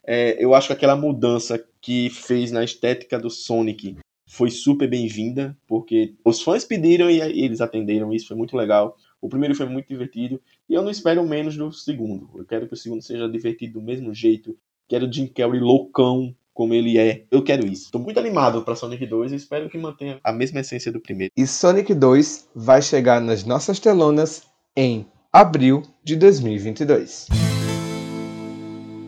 É, 0.08 0.38
eu 0.40 0.54
acho 0.54 0.68
que 0.68 0.74
aquela 0.74 0.96
mudança 0.96 1.62
que 1.82 2.10
fez 2.10 2.52
na 2.52 2.64
estética 2.64 3.20
do 3.20 3.30
Sonic 3.30 3.98
foi 4.28 4.50
super 4.50 4.88
bem-vinda, 4.88 5.56
porque 5.68 6.14
os 6.24 6.42
fãs 6.42 6.64
pediram 6.64 7.10
e 7.10 7.20
eles 7.20 7.62
atenderam. 7.62 8.14
Isso 8.14 8.28
foi 8.28 8.38
muito 8.38 8.56
legal. 8.56 8.96
O 9.22 9.30
primeiro 9.30 9.56
foi 9.56 9.68
muito 9.68 9.88
divertido 9.88 10.40
e 10.68 10.74
eu 10.74 10.82
não 10.82 10.90
espero 10.90 11.26
menos 11.28 11.56
do 11.56 11.72
segundo. 11.72 12.30
Eu 12.36 12.46
quero 12.46 12.68
que 12.68 12.74
o 12.74 12.78
segundo 12.78 13.02
seja 13.02 13.30
divertido 13.30 13.74
do 13.74 13.82
mesmo 13.82 14.14
jeito. 14.14 14.58
Quero 14.88 15.12
Jim 15.12 15.28
Carrey 15.28 15.60
loucão 15.60 16.36
como 16.54 16.74
ele 16.74 16.98
é. 16.98 17.26
Eu 17.30 17.44
quero 17.44 17.68
isso. 17.68 17.86
Estou 17.86 18.02
muito 18.02 18.20
animado 18.20 18.64
para 18.64 18.76
Sonic 18.76 19.06
2 19.06 19.34
e 19.34 19.36
espero 19.36 19.70
que 19.70 19.78
mantenha 19.78 20.20
a 20.24 20.32
mesma 20.32 20.62
essência 20.62 20.92
do 20.92 21.00
primeiro. 21.00 21.32
E 21.36 21.46
Sonic 21.46 21.94
2 21.94 22.50
vai 22.56 22.82
chegar 22.82 23.22
nas 23.22 23.44
nossas 23.44 23.80
telonas 23.80 24.44
em 24.76 25.06
abril 25.32 25.84
de 26.04 26.16
2022. 26.16 27.28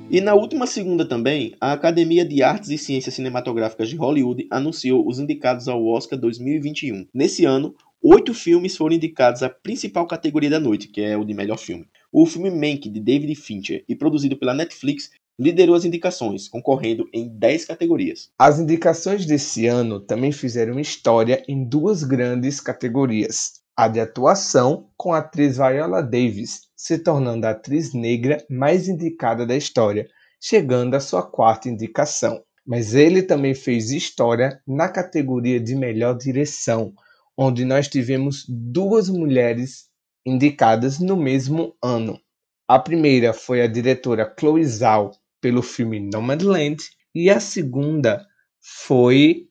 E 0.09 0.21
na 0.21 0.33
última 0.33 0.65
segunda 0.65 1.05
também, 1.05 1.53
a 1.59 1.73
Academia 1.73 2.23
de 2.23 2.41
Artes 2.41 2.69
e 2.69 2.77
Ciências 2.77 3.15
Cinematográficas 3.15 3.89
de 3.89 3.97
Hollywood 3.97 4.47
anunciou 4.49 5.05
os 5.05 5.19
indicados 5.19 5.67
ao 5.67 5.85
Oscar 5.85 6.17
2021. 6.17 7.07
Nesse 7.13 7.43
ano, 7.43 7.75
Oito 8.03 8.33
filmes 8.33 8.77
foram 8.77 8.95
indicados 8.95 9.41
à 9.41 9.49
principal 9.49 10.05
categoria 10.05 10.51
da 10.51 10.59
noite, 10.59 10.87
que 10.87 11.01
é 11.01 11.17
o 11.17 11.25
de 11.25 11.33
melhor 11.33 11.57
filme. 11.57 11.87
O 12.11 12.25
filme 12.25 12.51
Mank, 12.51 12.89
de 12.89 12.99
David 12.99 13.33
Fincher, 13.35 13.83
e 13.89 13.95
produzido 13.95 14.37
pela 14.37 14.53
Netflix, 14.53 15.09
liderou 15.39 15.75
as 15.75 15.83
indicações, 15.83 16.47
concorrendo 16.47 17.09
em 17.11 17.27
10 17.27 17.65
categorias. 17.65 18.29
As 18.37 18.59
indicações 18.59 19.25
desse 19.25 19.65
ano 19.65 19.99
também 19.99 20.31
fizeram 20.31 20.79
história 20.79 21.43
em 21.47 21.63
duas 21.67 22.03
grandes 22.03 22.59
categorias. 22.59 23.61
A 23.75 23.87
de 23.87 23.99
atuação, 23.99 24.89
com 24.95 25.13
a 25.13 25.17
atriz 25.17 25.57
Viola 25.57 26.01
Davis, 26.01 26.67
se 26.75 26.99
tornando 26.99 27.45
a 27.47 27.51
atriz 27.51 27.93
negra 27.93 28.45
mais 28.49 28.87
indicada 28.87 29.45
da 29.45 29.55
história, 29.55 30.07
chegando 30.39 30.95
à 30.95 30.99
sua 30.99 31.23
quarta 31.23 31.67
indicação. 31.67 32.43
Mas 32.65 32.93
ele 32.93 33.23
também 33.23 33.55
fez 33.55 33.91
história 33.91 34.61
na 34.67 34.87
categoria 34.87 35.59
de 35.59 35.75
melhor 35.75 36.17
direção, 36.17 36.93
onde 37.37 37.63
nós 37.63 37.87
tivemos 37.87 38.45
duas 38.49 39.07
mulheres 39.07 39.89
indicadas 40.25 40.99
no 40.99 41.15
mesmo 41.15 41.75
ano. 41.81 42.19
A 42.67 42.79
primeira 42.79 43.31
foi 43.33 43.61
a 43.61 43.67
diretora 43.67 44.33
Chloe 44.37 44.65
Zhao 44.65 45.11
pelo 45.39 45.61
filme 45.61 45.99
Nomadland 45.99 46.77
e 47.13 47.29
a 47.29 47.39
segunda 47.39 48.25
foi 48.59 49.47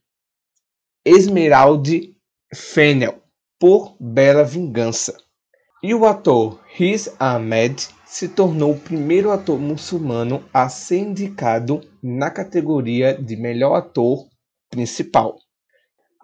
Esmeralda 1.05 1.93
Fennel 2.53 3.23
por 3.59 3.97
Bela 4.01 4.43
Vingança. 4.43 5.17
E 5.83 5.95
o 5.95 6.05
ator 6.05 6.61
Riz 6.67 7.15
Ahmed 7.19 7.89
se 8.05 8.29
tornou 8.29 8.73
o 8.73 8.81
primeiro 8.81 9.31
ator 9.31 9.59
muçulmano 9.59 10.45
a 10.53 10.69
ser 10.69 10.99
indicado 10.99 11.81
na 12.03 12.31
categoria 12.31 13.15
de 13.15 13.37
melhor 13.37 13.77
ator 13.77 14.27
principal 14.69 15.39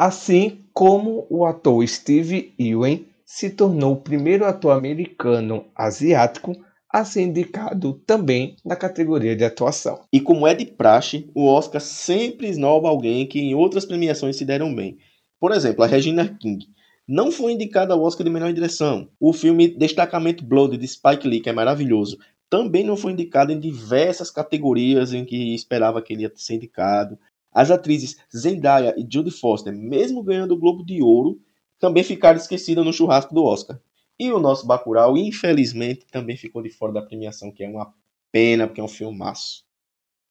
assim 0.03 0.62
como 0.73 1.27
o 1.29 1.45
ator 1.45 1.87
Steve 1.87 2.53
Ewen 2.59 3.07
se 3.25 3.51
tornou 3.51 3.95
o 3.95 4.01
primeiro 4.01 4.45
ator 4.45 4.73
americano 4.77 5.65
asiático 5.75 6.55
a 6.93 7.05
ser 7.05 7.23
indicado 7.23 7.95
também 8.07 8.57
na 8.63 8.77
categoria 8.77 9.35
de 9.35 9.45
atuação. 9.45 10.01
E 10.13 10.21
como 10.21 10.47
é 10.47 10.55
de 10.55 10.67
praxe, 10.67 11.31
o 11.35 11.47
Oscar 11.47 11.81
sempre 11.81 12.49
esnoba 12.49 12.89
alguém 12.89 13.27
que 13.27 13.41
em 13.41 13.55
outras 13.55 13.87
premiações 13.87 14.37
se 14.37 14.45
deram 14.45 14.75
bem. 14.75 14.99
Por 15.41 15.53
exemplo, 15.53 15.83
a 15.83 15.87
Regina 15.87 16.29
King 16.39 16.67
não 17.09 17.33
foi 17.33 17.53
indicada 17.53 17.95
ao 17.95 18.03
Oscar 18.03 18.25
de 18.25 18.31
melhor 18.31 18.53
direção. 18.53 19.09
O 19.19 19.33
filme 19.33 19.69
Destacamento 19.69 20.45
Blood 20.45 20.77
de 20.77 20.87
Spike 20.87 21.27
Lee, 21.27 21.41
que 21.41 21.49
é 21.49 21.53
maravilhoso, 21.53 22.19
também 22.49 22.85
não 22.85 22.99
foi 22.99 23.13
indicado 23.13 23.51
em 23.51 23.59
diversas 23.59 24.31
categorias 24.31 25.15
em 25.15 25.25
que 25.25 25.55
esperava 25.55 26.03
que 26.03 26.13
ele 26.13 26.23
ia 26.23 26.33
ser 26.37 26.57
indicado. 26.57 27.19
As 27.53 27.71
atrizes 27.71 28.17
Zendaya 28.35 28.95
e 28.97 29.07
Judy 29.09 29.31
Foster, 29.31 29.73
mesmo 29.73 30.23
ganhando 30.23 30.53
o 30.53 30.59
Globo 30.59 30.85
de 30.85 31.03
Ouro, 31.03 31.41
também 31.79 32.03
ficaram 32.03 32.39
esquecidas 32.39 32.85
no 32.85 32.93
churrasco 32.93 33.35
do 33.35 33.45
Oscar. 33.45 33.79
E 34.19 34.33
o 34.33 34.39
nosso 34.39 34.67
Bacurau, 34.67 35.17
infelizmente, 35.17 36.07
também 36.11 36.37
ficou 36.37 36.63
de 36.63 36.71
fora 36.71 36.93
da 36.93 37.03
premiação, 37.03 37.51
que 37.51 37.65
é 37.65 37.69
uma 37.69 37.93
pena, 38.31 38.67
porque 38.67 38.81
é 38.81 38.85
um 38.85 38.89
filmaço. 38.89 39.65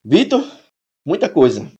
Vitor, 0.03 0.43
muita 1.05 1.29
coisa. 1.29 1.71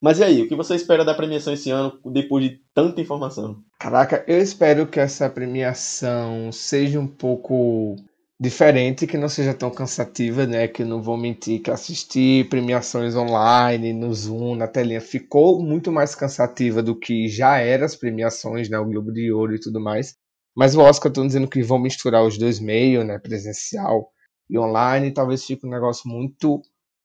Mas 0.00 0.18
e 0.18 0.24
aí, 0.24 0.42
o 0.42 0.48
que 0.48 0.56
você 0.56 0.74
espera 0.74 1.04
da 1.04 1.14
premiação 1.14 1.52
esse 1.52 1.70
ano, 1.70 1.96
depois 2.06 2.44
de 2.44 2.60
tanta 2.74 3.00
informação? 3.00 3.62
Caraca, 3.78 4.24
eu 4.26 4.38
espero 4.38 4.86
que 4.86 4.98
essa 4.98 5.30
premiação 5.30 6.50
seja 6.50 6.98
um 6.98 7.06
pouco 7.06 7.94
diferente, 8.42 9.06
que 9.06 9.16
não 9.16 9.28
seja 9.28 9.54
tão 9.54 9.70
cansativa, 9.70 10.44
né? 10.44 10.66
Que 10.66 10.84
não 10.84 11.00
vou 11.00 11.16
mentir 11.16 11.62
que 11.62 11.70
assistir 11.70 12.48
premiações 12.48 13.14
online, 13.14 13.92
no 13.92 14.12
Zoom, 14.12 14.56
na 14.56 14.66
telinha, 14.66 15.00
ficou 15.00 15.62
muito 15.62 15.92
mais 15.92 16.16
cansativa 16.16 16.82
do 16.82 16.98
que 16.98 17.28
já 17.28 17.58
eram 17.58 17.84
as 17.84 17.94
premiações, 17.94 18.68
né? 18.68 18.76
O 18.80 18.84
Globo 18.84 19.12
de 19.12 19.32
Ouro 19.32 19.54
e 19.54 19.60
tudo 19.60 19.80
mais. 19.80 20.16
Mas 20.56 20.74
o 20.74 20.80
Oscar 20.80 21.08
estão 21.08 21.24
dizendo 21.24 21.46
que 21.46 21.62
vão 21.62 21.78
misturar 21.78 22.24
os 22.24 22.36
dois 22.36 22.58
meios, 22.58 23.06
né? 23.06 23.16
Presencial 23.16 24.10
e 24.50 24.58
online, 24.58 25.12
talvez 25.12 25.44
fique 25.44 25.64
um 25.64 25.70
negócio 25.70 26.10
muito 26.10 26.60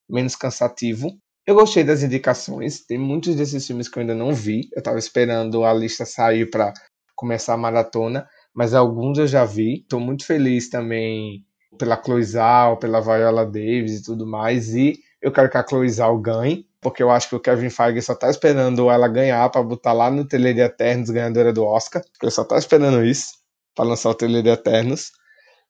menos 0.10 0.36
cansativo. 0.36 1.16
Eu 1.46 1.54
gostei 1.54 1.84
das 1.84 2.02
indicações, 2.02 2.84
tem 2.84 2.98
muitos 2.98 3.36
desses 3.36 3.66
filmes 3.66 3.88
que 3.88 4.00
eu 4.00 4.02
ainda 4.02 4.16
não 4.16 4.34
vi. 4.34 4.70
Eu 4.74 4.80
estava 4.80 4.98
esperando 4.98 5.64
a 5.64 5.72
lista 5.72 6.04
sair 6.04 6.50
para 6.50 6.74
começar 7.16 7.54
a 7.54 7.58
maratona, 7.58 8.28
mas 8.58 8.74
alguns 8.74 9.20
eu 9.20 9.28
já 9.28 9.46
vi. 9.46 9.82
Estou 9.82 10.00
muito 10.00 10.26
feliz 10.26 10.68
também 10.68 11.46
pela 11.78 12.02
Chloe 12.04 12.24
Zhao, 12.24 12.78
pela 12.78 13.00
Viola 13.00 13.46
Davis 13.46 14.00
e 14.00 14.04
tudo 14.04 14.26
mais. 14.26 14.74
E 14.74 14.98
eu 15.22 15.32
quero 15.32 15.48
que 15.48 15.58
a 15.58 15.64
Chloe 15.64 15.88
Zhao 15.88 16.18
ganhe, 16.18 16.66
porque 16.82 17.04
eu 17.04 17.12
acho 17.12 17.30
que 17.30 17.36
o 17.36 17.40
Kevin 17.40 17.70
Feige 17.70 18.02
só 18.02 18.14
está 18.14 18.32
esperando 18.32 18.90
ela 18.90 19.08
ganhar 19.08 19.48
para 19.52 19.62
botar 19.62 19.94
lá 19.94 20.10
no 20.10 20.26
Tele 20.26 20.56
de 20.56 20.62
Eternos, 20.62 21.12
ganhadora 21.12 21.54
do 21.54 21.64
Oscar. 21.64 22.02
Ele 22.20 22.32
só 22.32 22.42
está 22.42 22.58
esperando 22.58 23.06
isso 23.06 23.36
para 23.76 23.86
lançar 23.86 24.10
o 24.10 24.16
Tele 24.16 24.42
de 24.42 24.50
Eternos. 24.50 25.12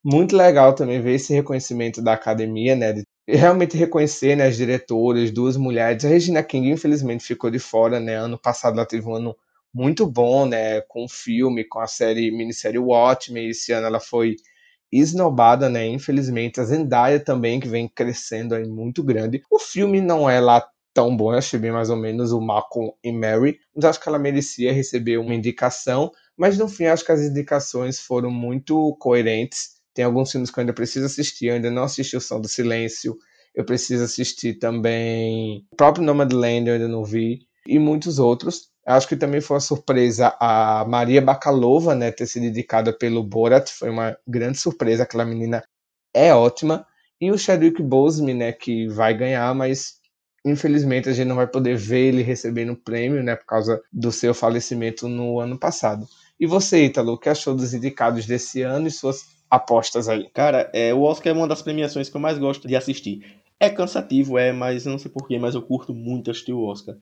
Muito 0.02 0.34
legal 0.34 0.72
também 0.72 1.02
ver 1.02 1.16
esse 1.16 1.34
reconhecimento 1.34 2.02
da 2.02 2.14
academia, 2.14 2.74
né, 2.74 2.94
de 2.94 3.04
realmente 3.28 3.76
reconhecer 3.76 4.38
né, 4.38 4.48
as 4.48 4.56
diretoras, 4.56 5.30
duas 5.30 5.58
mulheres. 5.58 6.06
A 6.06 6.08
Regina 6.08 6.42
King, 6.42 6.72
infelizmente, 6.72 7.26
ficou 7.26 7.52
de 7.52 7.60
fora, 7.60 8.00
né? 8.00 8.16
Ano 8.16 8.40
passado 8.40 8.78
ela 8.78 8.86
teve 8.86 9.06
um 9.06 9.16
ano 9.16 9.36
muito 9.74 10.06
bom, 10.06 10.46
né? 10.46 10.82
Com 10.82 11.06
o 11.06 11.10
filme, 11.10 11.64
com 11.64 11.80
a 11.80 11.88
série, 11.88 12.32
minissérie 12.32 12.80
Watchmen. 12.80 13.50
Esse 13.50 13.72
ano 13.72 13.88
ela 13.88 14.00
foi 14.00 14.36
esnobada, 14.92 15.70
né? 15.70 15.86
Infelizmente. 15.88 16.60
A 16.60 16.64
Zendaya 16.64 17.20
também, 17.20 17.60
que 17.60 17.68
vem 17.68 17.88
crescendo 17.88 18.56
aí 18.56 18.68
muito 18.68 19.04
grande. 19.04 19.42
O 19.52 19.60
filme 19.60 20.02
não 20.02 20.30
é 20.30 20.40
lá 20.40 20.68
tão 20.94 21.16
bom, 21.16 21.32
eu 21.32 21.38
achei 21.38 21.60
bem 21.60 21.72
mais 21.72 21.90
ou 21.92 21.96
menos 21.96 22.32
o 22.32 22.42
Malcolm 22.42 22.92
e 23.04 23.12
Mary, 23.12 23.60
mas 23.76 23.86
acho 23.86 24.00
que 24.02 24.10
ela 24.10 24.18
merecia 24.18 24.74
receber 24.74 25.18
uma 25.18 25.36
indicação. 25.36 26.12
Mas 26.36 26.58
no 26.58 26.68
fim, 26.68 26.86
acho 26.86 27.06
que 27.06 27.12
as 27.12 27.22
indicações 27.22 28.00
foram 28.00 28.32
muito 28.32 28.96
coerentes 29.00 29.78
tem 29.98 30.06
alguns 30.06 30.32
filmes 30.32 30.52
que 30.52 30.60
eu 30.60 30.62
ainda 30.62 30.74
preciso 30.74 31.08
assistir, 31.08 31.48
eu 31.48 31.56
ainda 31.56 31.72
não 31.72 31.82
assisti 31.82 32.16
O 32.16 32.22
Som 32.22 32.40
do 32.40 32.48
Silêncio, 32.48 33.18
eu 33.56 33.66
preciso 33.66 34.04
assistir 34.04 34.60
também 34.60 35.66
o 35.72 35.76
próprio 35.76 36.06
Nomadland, 36.06 36.68
eu 36.68 36.76
ainda 36.76 36.88
não 36.88 37.04
vi, 37.04 37.40
e 37.66 37.80
muitos 37.80 38.20
outros. 38.20 38.70
Acho 38.88 39.08
que 39.10 39.18
também 39.18 39.42
foi 39.42 39.56
uma 39.56 39.62
surpresa 39.62 40.34
a 40.40 40.86
Maria 40.88 41.22
Bakalova, 41.22 41.94
né, 41.94 42.10
ter 42.10 42.26
sido 42.26 42.46
indicada 42.46 42.94
pelo 42.94 43.22
Borat, 43.22 43.70
foi 43.70 43.90
uma 43.90 44.18
grande 44.26 44.58
surpresa, 44.58 45.04
aquela 45.04 45.26
menina 45.26 45.62
é 46.14 46.34
ótima. 46.34 46.88
E 47.20 47.30
o 47.30 47.38
Chadwick 47.38 47.82
Boseman, 47.84 48.36
né, 48.36 48.52
que 48.54 48.88
vai 48.88 49.14
ganhar, 49.14 49.54
mas 49.54 49.96
infelizmente 50.46 51.10
a 51.10 51.14
gente 51.14 51.28
não 51.28 51.36
vai 51.36 51.48
poder 51.48 51.76
ver 51.76 52.08
ele 52.08 52.22
recebendo 52.22 52.72
o 52.72 52.78
prêmio, 52.78 53.22
né, 53.22 53.36
por 53.36 53.46
causa 53.46 53.82
do 53.92 54.10
seu 54.10 54.34
falecimento 54.34 55.10
no 55.10 55.40
ano 55.42 55.60
passado. 55.60 56.08
E 56.40 56.48
você, 56.48 56.86
Ítalo, 56.86 57.14
o 57.14 57.18
que 57.18 57.28
achou 57.28 57.54
dos 57.54 57.74
indicados 57.74 58.26
desse 58.26 58.62
ano 58.62 58.88
e 58.88 58.92
suas 58.92 59.26
apostas 59.50 60.08
aí? 60.08 60.30
Cara, 60.34 60.70
é, 60.74 60.94
o 60.94 61.02
Oscar 61.02 61.34
é 61.34 61.36
uma 61.36 61.48
das 61.48 61.62
premiações 61.62 62.08
que 62.08 62.16
eu 62.16 62.22
mais 62.22 62.38
gosto 62.38 62.68
de 62.70 62.76
assistir. 62.76 63.36
É 63.60 63.70
cansativo, 63.70 64.38
é, 64.38 64.54
mas 64.54 64.86
não 64.86 64.98
sei 64.98 65.12
porquê, 65.12 65.38
mas 65.38 65.56
eu 65.56 65.62
curto 65.62 65.94
muito 65.94 66.32
assistir 66.32 66.54
o 66.54 66.64
Oscar. 66.64 66.96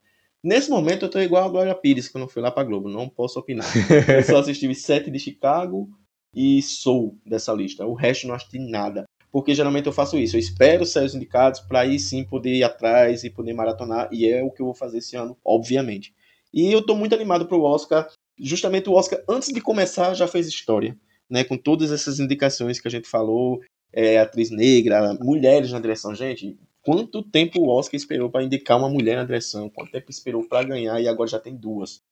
Nesse 0.45 0.69
momento 0.69 1.05
eu 1.05 1.09
tô 1.09 1.19
igual 1.19 1.43
a 1.43 1.49
Glória 1.49 1.73
Pires, 1.73 2.07
que 2.07 2.15
eu 2.15 2.19
não 2.19 2.27
fui 2.27 2.39
lá 2.39 2.51
pra 2.51 2.63
Globo, 2.63 2.87
não 2.87 3.09
posso 3.09 3.39
opinar. 3.39 3.65
eu 4.15 4.21
só 4.21 4.37
assisti 4.37 4.71
Sete 4.75 5.09
de 5.09 5.17
Chicago 5.17 5.89
e 6.31 6.61
Soul 6.61 7.17
dessa 7.25 7.51
lista. 7.51 7.83
O 7.83 7.95
resto 7.95 8.27
não 8.27 8.35
assisti 8.35 8.59
nada. 8.59 9.05
Porque 9.31 9.55
geralmente 9.55 9.87
eu 9.87 9.91
faço 9.91 10.19
isso, 10.19 10.35
eu 10.35 10.39
espero 10.39 10.85
sair 10.85 11.05
os 11.05 11.15
indicados 11.15 11.61
para 11.61 11.79
aí 11.79 11.97
sim 11.97 12.23
poder 12.23 12.53
ir 12.53 12.63
atrás 12.63 13.23
e 13.23 13.29
poder 13.31 13.53
maratonar, 13.53 14.07
e 14.11 14.29
é 14.29 14.43
o 14.43 14.51
que 14.51 14.61
eu 14.61 14.67
vou 14.67 14.75
fazer 14.75 14.99
esse 14.99 15.17
ano, 15.17 15.35
obviamente. 15.43 16.13
E 16.53 16.71
eu 16.71 16.85
tô 16.85 16.95
muito 16.95 17.15
animado 17.15 17.47
pro 17.47 17.63
Oscar. 17.63 18.07
Justamente 18.39 18.87
o 18.87 18.93
Oscar, 18.93 19.23
antes 19.27 19.51
de 19.51 19.59
começar, 19.59 20.13
já 20.13 20.27
fez 20.27 20.47
história 20.47 20.95
né, 21.27 21.43
com 21.43 21.57
todas 21.57 21.91
essas 21.91 22.19
indicações 22.19 22.79
que 22.79 22.87
a 22.87 22.91
gente 22.91 23.07
falou, 23.07 23.61
é, 23.91 24.19
atriz 24.19 24.51
negra, 24.51 25.15
mulheres 25.19 25.71
na 25.71 25.79
direção. 25.79 26.13
Gente, 26.13 26.55
quanto 26.85 27.23
tempo 27.23 27.59
o 27.59 27.67
Oscar 27.67 27.95
esperou 27.95 28.29
para 28.29 28.43
indicar 28.43 28.77
uma 28.77 28.87
mulher 28.87 29.17
na 29.17 29.23
direção? 29.23 29.69
Quanto 29.69 29.91
tempo 29.91 30.11
esperou 30.11 30.47
para 30.47 30.63
ganhar 30.63 31.01
e 31.01 31.07
agora 31.07 31.27
já 31.27 31.39
tem 31.39 31.55
duas? 31.55 32.03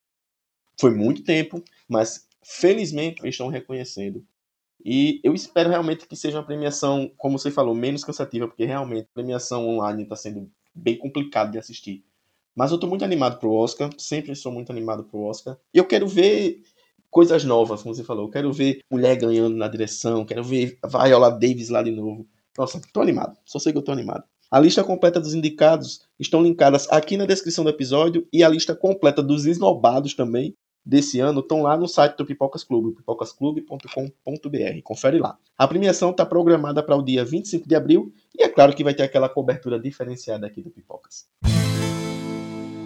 Foi 0.78 0.90
muito 0.90 1.22
tempo, 1.22 1.62
mas 1.88 2.26
felizmente 2.42 3.22
eles 3.22 3.34
estão 3.34 3.46
reconhecendo. 3.46 4.26
E 4.84 5.20
eu 5.22 5.32
espero 5.32 5.70
realmente 5.70 6.06
que 6.06 6.16
seja 6.16 6.38
uma 6.38 6.44
premiação, 6.44 7.10
como 7.16 7.38
você 7.38 7.50
falou, 7.50 7.74
menos 7.74 8.04
cansativa, 8.04 8.48
porque 8.48 8.64
realmente 8.64 9.04
a 9.04 9.14
premiação 9.14 9.66
online 9.66 10.02
está 10.02 10.16
sendo 10.16 10.50
bem 10.74 10.98
complicado 10.98 11.52
de 11.52 11.58
assistir. 11.58 12.04
Mas 12.54 12.70
eu 12.70 12.74
estou 12.74 12.90
muito 12.90 13.04
animado 13.04 13.38
pro 13.38 13.52
Oscar, 13.52 13.90
sempre 13.96 14.34
sou 14.34 14.50
muito 14.50 14.70
animado 14.70 15.04
pro 15.04 15.20
Oscar. 15.20 15.56
E 15.72 15.78
eu 15.78 15.86
quero 15.86 16.08
ver 16.08 16.62
coisas 17.10 17.44
novas, 17.44 17.82
como 17.82 17.94
você 17.94 18.02
falou. 18.02 18.28
Quero 18.28 18.52
ver 18.52 18.80
mulher 18.90 19.16
ganhando 19.16 19.56
na 19.56 19.68
direção, 19.68 20.24
quero 20.24 20.42
ver 20.42 20.78
Viola 20.84 21.30
Davis 21.30 21.68
lá 21.68 21.80
de 21.82 21.92
novo. 21.92 22.26
Nossa, 22.58 22.80
tô 22.92 23.00
animado. 23.00 23.38
Só 23.44 23.58
sei 23.58 23.72
que 23.72 23.78
eu 23.78 23.92
animado. 23.92 24.24
A 24.54 24.60
lista 24.60 24.84
completa 24.84 25.18
dos 25.18 25.34
indicados 25.34 26.02
estão 26.16 26.40
linkadas 26.40 26.86
aqui 26.88 27.16
na 27.16 27.26
descrição 27.26 27.64
do 27.64 27.70
episódio 27.70 28.24
e 28.32 28.44
a 28.44 28.48
lista 28.48 28.72
completa 28.72 29.20
dos 29.20 29.46
esnobados 29.46 30.14
também 30.14 30.54
desse 30.86 31.18
ano 31.18 31.40
estão 31.40 31.60
lá 31.60 31.76
no 31.76 31.88
site 31.88 32.16
do 32.16 32.24
Pipocas 32.24 32.62
Clube, 32.62 32.94
pipocasclube.com.br. 32.94 34.82
Confere 34.84 35.18
lá. 35.18 35.36
A 35.58 35.66
premiação 35.66 36.12
está 36.12 36.24
programada 36.24 36.84
para 36.84 36.94
o 36.94 37.02
dia 37.02 37.24
25 37.24 37.68
de 37.68 37.74
abril 37.74 38.12
e 38.32 38.44
é 38.44 38.48
claro 38.48 38.72
que 38.76 38.84
vai 38.84 38.94
ter 38.94 39.02
aquela 39.02 39.28
cobertura 39.28 39.76
diferenciada 39.76 40.46
aqui 40.46 40.62
do 40.62 40.70
Pipocas. 40.70 41.26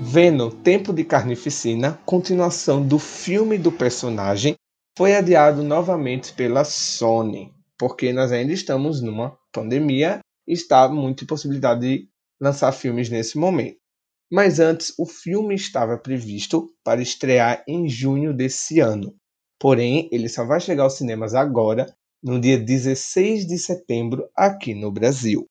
Venom, 0.00 0.48
Tempo 0.48 0.90
de 0.90 1.04
Carnificina, 1.04 2.00
continuação 2.06 2.82
do 2.82 2.98
filme 2.98 3.58
do 3.58 3.70
personagem, 3.70 4.56
foi 4.96 5.14
adiado 5.14 5.62
novamente 5.62 6.32
pela 6.32 6.64
Sony, 6.64 7.52
porque 7.76 8.10
nós 8.10 8.32
ainda 8.32 8.54
estamos 8.54 9.02
numa 9.02 9.36
pandemia 9.52 10.20
está 10.52 10.88
muita 10.88 11.26
possibilidade 11.26 11.80
de 11.80 12.08
lançar 12.40 12.72
filmes 12.72 13.10
nesse 13.10 13.36
momento. 13.36 13.78
Mas 14.30 14.60
antes, 14.60 14.92
o 14.98 15.06
filme 15.06 15.54
estava 15.54 15.96
previsto 15.96 16.70
para 16.84 17.00
estrear 17.00 17.62
em 17.66 17.88
junho 17.88 18.34
desse 18.34 18.80
ano. 18.80 19.14
Porém, 19.58 20.08
ele 20.12 20.28
só 20.28 20.44
vai 20.44 20.60
chegar 20.60 20.84
aos 20.84 20.96
cinemas 20.96 21.34
agora, 21.34 21.94
no 22.22 22.40
dia 22.40 22.58
16 22.58 23.46
de 23.46 23.58
setembro, 23.58 24.28
aqui 24.36 24.74
no 24.74 24.90
Brasil. 24.90 25.46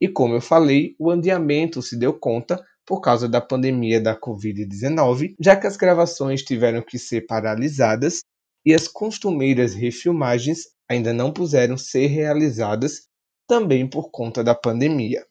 E 0.00 0.08
como 0.08 0.34
eu 0.34 0.40
falei, 0.40 0.94
o 0.98 1.10
adiamento 1.10 1.82
se 1.82 1.98
deu 1.98 2.12
conta 2.18 2.62
por 2.86 3.00
causa 3.00 3.28
da 3.28 3.40
pandemia 3.40 4.00
da 4.00 4.18
Covid-19, 4.18 5.34
já 5.40 5.56
que 5.56 5.66
as 5.66 5.76
gravações 5.76 6.42
tiveram 6.42 6.82
que 6.82 6.98
ser 6.98 7.22
paralisadas 7.26 8.20
e 8.64 8.74
as 8.74 8.88
costumeiras 8.88 9.74
refilmagens 9.74 10.64
ainda 10.88 11.12
não 11.12 11.32
puderam 11.32 11.76
ser 11.76 12.06
realizadas 12.06 13.06
também 13.46 13.86
por 13.86 14.10
conta 14.10 14.42
da 14.42 14.54
pandemia. 14.54 15.24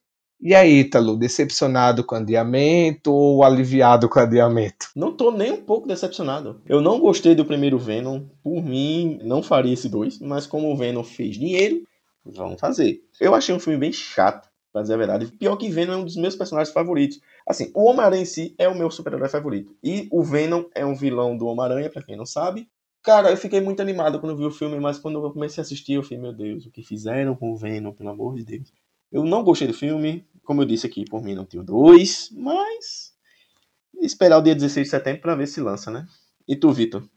E 0.45 0.53
aí, 0.53 0.79
Ítalo, 0.79 1.15
decepcionado 1.15 2.03
com 2.03 2.15
o 2.15 2.17
adiamento 2.17 3.13
ou 3.13 3.45
aliviado 3.45 4.09
com 4.09 4.19
o 4.19 4.21
adiamento? 4.21 4.89
Não 4.93 5.15
tô 5.15 5.31
nem 5.31 5.53
um 5.53 5.61
pouco 5.61 5.87
decepcionado. 5.87 6.61
Eu 6.67 6.81
não 6.81 6.99
gostei 6.99 7.33
do 7.33 7.45
primeiro 7.45 7.79
Venom. 7.79 8.25
Por 8.43 8.61
mim, 8.61 9.19
não 9.23 9.41
faria 9.41 9.73
esse 9.73 9.87
dois, 9.87 10.19
mas 10.19 10.45
como 10.45 10.69
o 10.69 10.75
Venom 10.75 11.01
fez 11.01 11.37
dinheiro, 11.37 11.83
vamos 12.25 12.59
fazer. 12.59 13.01
Eu 13.21 13.33
achei 13.33 13.55
um 13.55 13.59
filme 13.59 13.79
bem 13.79 13.93
chato, 13.93 14.49
pra 14.73 14.81
dizer 14.81 14.95
a 14.95 14.97
verdade. 14.97 15.27
Pior 15.27 15.55
que 15.55 15.69
Venom 15.69 15.93
é 15.93 15.97
um 15.97 16.03
dos 16.03 16.17
meus 16.17 16.35
personagens 16.35 16.73
favoritos. 16.73 17.21
Assim, 17.47 17.71
o 17.73 17.85
Homem-Aranha 17.85 18.23
em 18.23 18.25
si 18.25 18.53
é 18.57 18.67
o 18.67 18.77
meu 18.77 18.91
super-herói 18.91 19.29
favorito. 19.29 19.73
E 19.81 20.09
o 20.11 20.21
Venom 20.23 20.65
é 20.75 20.85
um 20.85 20.93
vilão 20.93 21.37
do 21.37 21.47
Homem-Aranha, 21.47 21.89
pra 21.89 22.03
quem 22.03 22.17
não 22.17 22.25
sabe. 22.25 22.67
Cara, 23.03 23.29
eu 23.31 23.37
fiquei 23.37 23.59
muito 23.59 23.81
animado 23.81 24.19
quando 24.19 24.37
vi 24.37 24.45
o 24.45 24.51
filme, 24.51 24.79
mas 24.79 24.97
quando 24.97 25.23
eu 25.23 25.31
comecei 25.31 25.61
a 25.61 25.65
assistir, 25.65 25.93
eu 25.93 26.03
falei, 26.03 26.19
meu 26.19 26.33
Deus, 26.33 26.65
o 26.65 26.71
que 26.71 26.81
fizeram 26.81 27.35
com 27.35 27.51
o 27.51 27.57
Venom, 27.57 27.91
pelo 27.91 28.09
amor 28.09 28.35
de 28.35 28.45
Deus. 28.45 28.71
Eu 29.11 29.23
não 29.25 29.43
gostei 29.43 29.67
do 29.67 29.73
filme, 29.73 30.25
como 30.43 30.61
eu 30.61 30.65
disse 30.65 30.87
aqui, 30.87 31.03
por 31.05 31.21
mim 31.21 31.35
não 31.35 31.45
tenho 31.45 31.63
dois, 31.63 32.29
mas 32.31 33.13
esperar 34.01 34.37
o 34.37 34.41
dia 34.41 34.55
16 34.55 34.87
de 34.87 34.91
setembro 34.91 35.21
para 35.21 35.35
ver 35.35 35.47
se 35.47 35.61
lança, 35.61 35.91
né? 35.91 36.07
E 36.47 36.55
tu, 36.55 36.71
Vitor? 36.71 37.07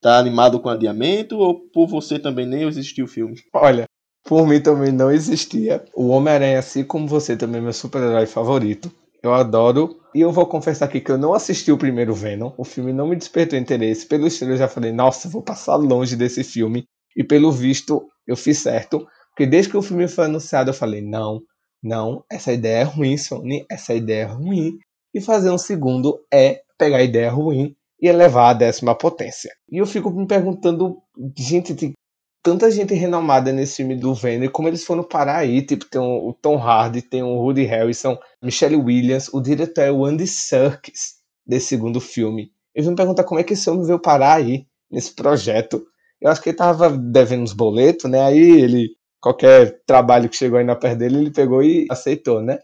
Tá 0.00 0.18
animado 0.18 0.60
com 0.60 0.68
o 0.68 0.72
adiamento 0.72 1.36
ou 1.38 1.60
por 1.68 1.86
você 1.88 2.18
também 2.18 2.46
nem 2.46 2.62
existir 2.62 3.02
o 3.02 3.08
filme? 3.08 3.40
Olha, 3.52 3.84
Por 4.24 4.46
mim 4.46 4.60
também 4.60 4.92
não 4.92 5.10
existia. 5.10 5.84
O 5.94 6.08
Homem-Aranha, 6.08 6.58
assim 6.58 6.84
como 6.84 7.06
você, 7.06 7.36
também 7.36 7.60
é 7.60 7.64
meu 7.64 7.72
super-herói 7.72 8.26
favorito. 8.26 8.90
Eu 9.22 9.32
adoro. 9.32 10.00
E 10.14 10.20
eu 10.20 10.32
vou 10.32 10.46
confessar 10.46 10.86
aqui 10.86 11.00
que 11.00 11.10
eu 11.10 11.16
não 11.16 11.32
assisti 11.32 11.70
o 11.70 11.78
primeiro 11.78 12.14
Venom. 12.14 12.52
O 12.58 12.64
filme 12.64 12.92
não 12.92 13.08
me 13.08 13.16
despertou 13.16 13.58
interesse. 13.58 14.06
Pelo 14.06 14.26
estilo, 14.26 14.52
eu 14.52 14.56
já 14.56 14.68
falei, 14.68 14.92
nossa, 14.92 15.28
vou 15.28 15.42
passar 15.42 15.76
longe 15.76 16.16
desse 16.16 16.42
filme. 16.42 16.84
E 17.16 17.22
pelo 17.24 17.52
visto, 17.52 18.06
eu 18.26 18.36
fiz 18.36 18.58
certo. 18.58 19.06
Porque 19.30 19.46
desde 19.46 19.70
que 19.70 19.76
o 19.76 19.82
filme 19.82 20.08
foi 20.08 20.24
anunciado, 20.24 20.70
eu 20.70 20.74
falei, 20.74 21.00
não, 21.00 21.40
não, 21.82 22.24
essa 22.30 22.52
ideia 22.52 22.82
é 22.82 22.82
ruim, 22.82 23.16
Sony. 23.16 23.64
Essa 23.70 23.94
ideia 23.94 24.22
é 24.22 24.26
ruim. 24.26 24.72
E 25.14 25.20
fazer 25.20 25.50
um 25.50 25.58
segundo 25.58 26.18
é 26.32 26.60
pegar 26.78 26.98
a 26.98 27.02
ideia 27.02 27.30
ruim 27.30 27.74
e 28.00 28.08
elevar 28.08 28.50
a 28.50 28.58
décima 28.58 28.94
potência. 28.94 29.50
E 29.70 29.78
eu 29.78 29.86
fico 29.86 30.10
me 30.10 30.26
perguntando, 30.26 30.98
gente, 31.38 31.94
tanta 32.42 32.70
gente 32.70 32.92
renomada 32.94 33.52
nesse 33.52 33.76
filme 33.76 33.94
do 33.96 34.14
Venom, 34.14 34.48
como 34.50 34.68
eles 34.68 34.84
foram 34.84 35.04
parar 35.04 35.38
aí, 35.38 35.62
tipo, 35.64 35.84
tem 35.86 36.00
o 36.00 36.32
Tom 36.32 36.56
Hardy, 36.56 37.02
tem 37.02 37.22
o 37.22 37.36
Woody 37.36 37.64
Harrison, 37.64 38.18
Michelle 38.42 38.76
Williams, 38.76 39.28
o 39.32 39.40
diretor 39.40 39.82
é 39.82 39.92
o 39.92 40.04
Andy 40.04 40.26
Serkis, 40.26 41.16
desse 41.46 41.66
segundo 41.68 42.00
filme. 42.00 42.52
Eu 42.74 42.84
me 42.88 42.96
perguntar 42.96 43.24
como 43.24 43.40
é 43.40 43.44
que 43.44 43.52
esse 43.52 43.68
homem 43.70 43.86
veio 43.86 43.98
parar 43.98 44.34
aí, 44.34 44.66
nesse 44.90 45.14
projeto. 45.14 45.86
Eu 46.20 46.30
acho 46.30 46.42
que 46.42 46.50
ele 46.50 46.56
tava 46.56 46.90
devendo 46.90 47.42
uns 47.42 47.52
boletos, 47.52 48.10
né, 48.10 48.20
aí 48.20 48.38
ele, 48.60 48.88
qualquer 49.20 49.80
trabalho 49.86 50.28
que 50.28 50.36
chegou 50.36 50.58
aí 50.58 50.64
na 50.64 50.76
perna 50.76 50.96
dele, 50.96 51.18
ele 51.18 51.30
pegou 51.30 51.62
e 51.62 51.86
aceitou, 51.90 52.42
né. 52.42 52.58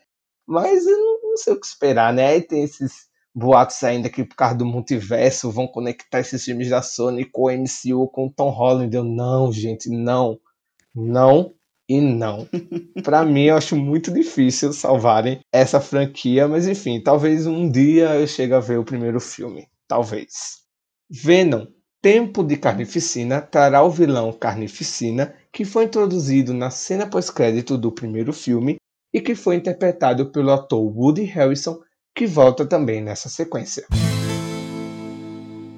Mas 0.47 0.87
eu 0.87 0.97
não 1.23 1.37
sei 1.37 1.52
o 1.52 1.61
que 1.61 1.66
esperar, 1.66 2.12
né, 2.12 2.26
aí 2.28 2.42
tem 2.42 2.64
esses 2.64 3.08
boatos 3.35 3.82
ainda 3.82 4.08
que 4.08 4.25
por 4.25 4.37
causa 4.37 4.56
do 4.56 4.66
multiverso 4.66 5.50
vão 5.50 5.66
conectar 5.66 6.20
esses 6.20 6.44
filmes 6.44 6.70
da 6.70 6.82
Sony 6.82 7.25
com 7.25 7.42
o 7.42 7.50
MCU, 7.50 8.08
com 8.08 8.26
o 8.26 8.32
Tom 8.32 8.50
Holland. 8.50 8.94
Eu, 8.94 9.04
não, 9.04 9.52
gente, 9.52 9.88
não. 9.90 10.38
Não 10.94 11.54
e 11.88 12.00
não. 12.00 12.47
para 13.02 13.25
mim, 13.25 13.44
eu 13.44 13.56
acho 13.56 13.75
muito 13.76 14.12
difícil 14.12 14.73
salvarem 14.73 15.40
essa 15.52 15.80
franquia, 15.80 16.47
mas 16.47 16.68
enfim, 16.68 17.00
talvez 17.00 17.47
um 17.47 17.70
dia 17.70 18.16
eu 18.16 18.26
chegue 18.26 18.52
a 18.52 18.61
ver 18.61 18.78
o 18.78 18.85
primeiro 18.85 19.20
filme. 19.20 19.66
Talvez. 19.87 20.58
Venom, 21.11 21.66
Tempo 22.00 22.44
de 22.44 22.56
Carnificina, 22.56 23.40
trará 23.40 23.82
o 23.82 23.90
vilão 23.90 24.32
Carnificina, 24.32 25.35
que 25.52 25.64
foi 25.64 25.85
introduzido 25.85 26.54
na 26.54 26.70
cena 26.70 27.08
pós-crédito 27.08 27.76
do 27.76 27.90
primeiro 27.90 28.32
filme 28.32 28.76
e 29.12 29.20
que 29.20 29.35
foi 29.35 29.56
interpretado 29.56 30.30
pelo 30.30 30.52
ator 30.52 30.80
Woody 30.80 31.25
Harrison 31.25 31.80
que 32.18 32.26
volta 32.26 32.66
também 32.66 33.00
nessa 33.00 33.28
sequência. 33.28 33.87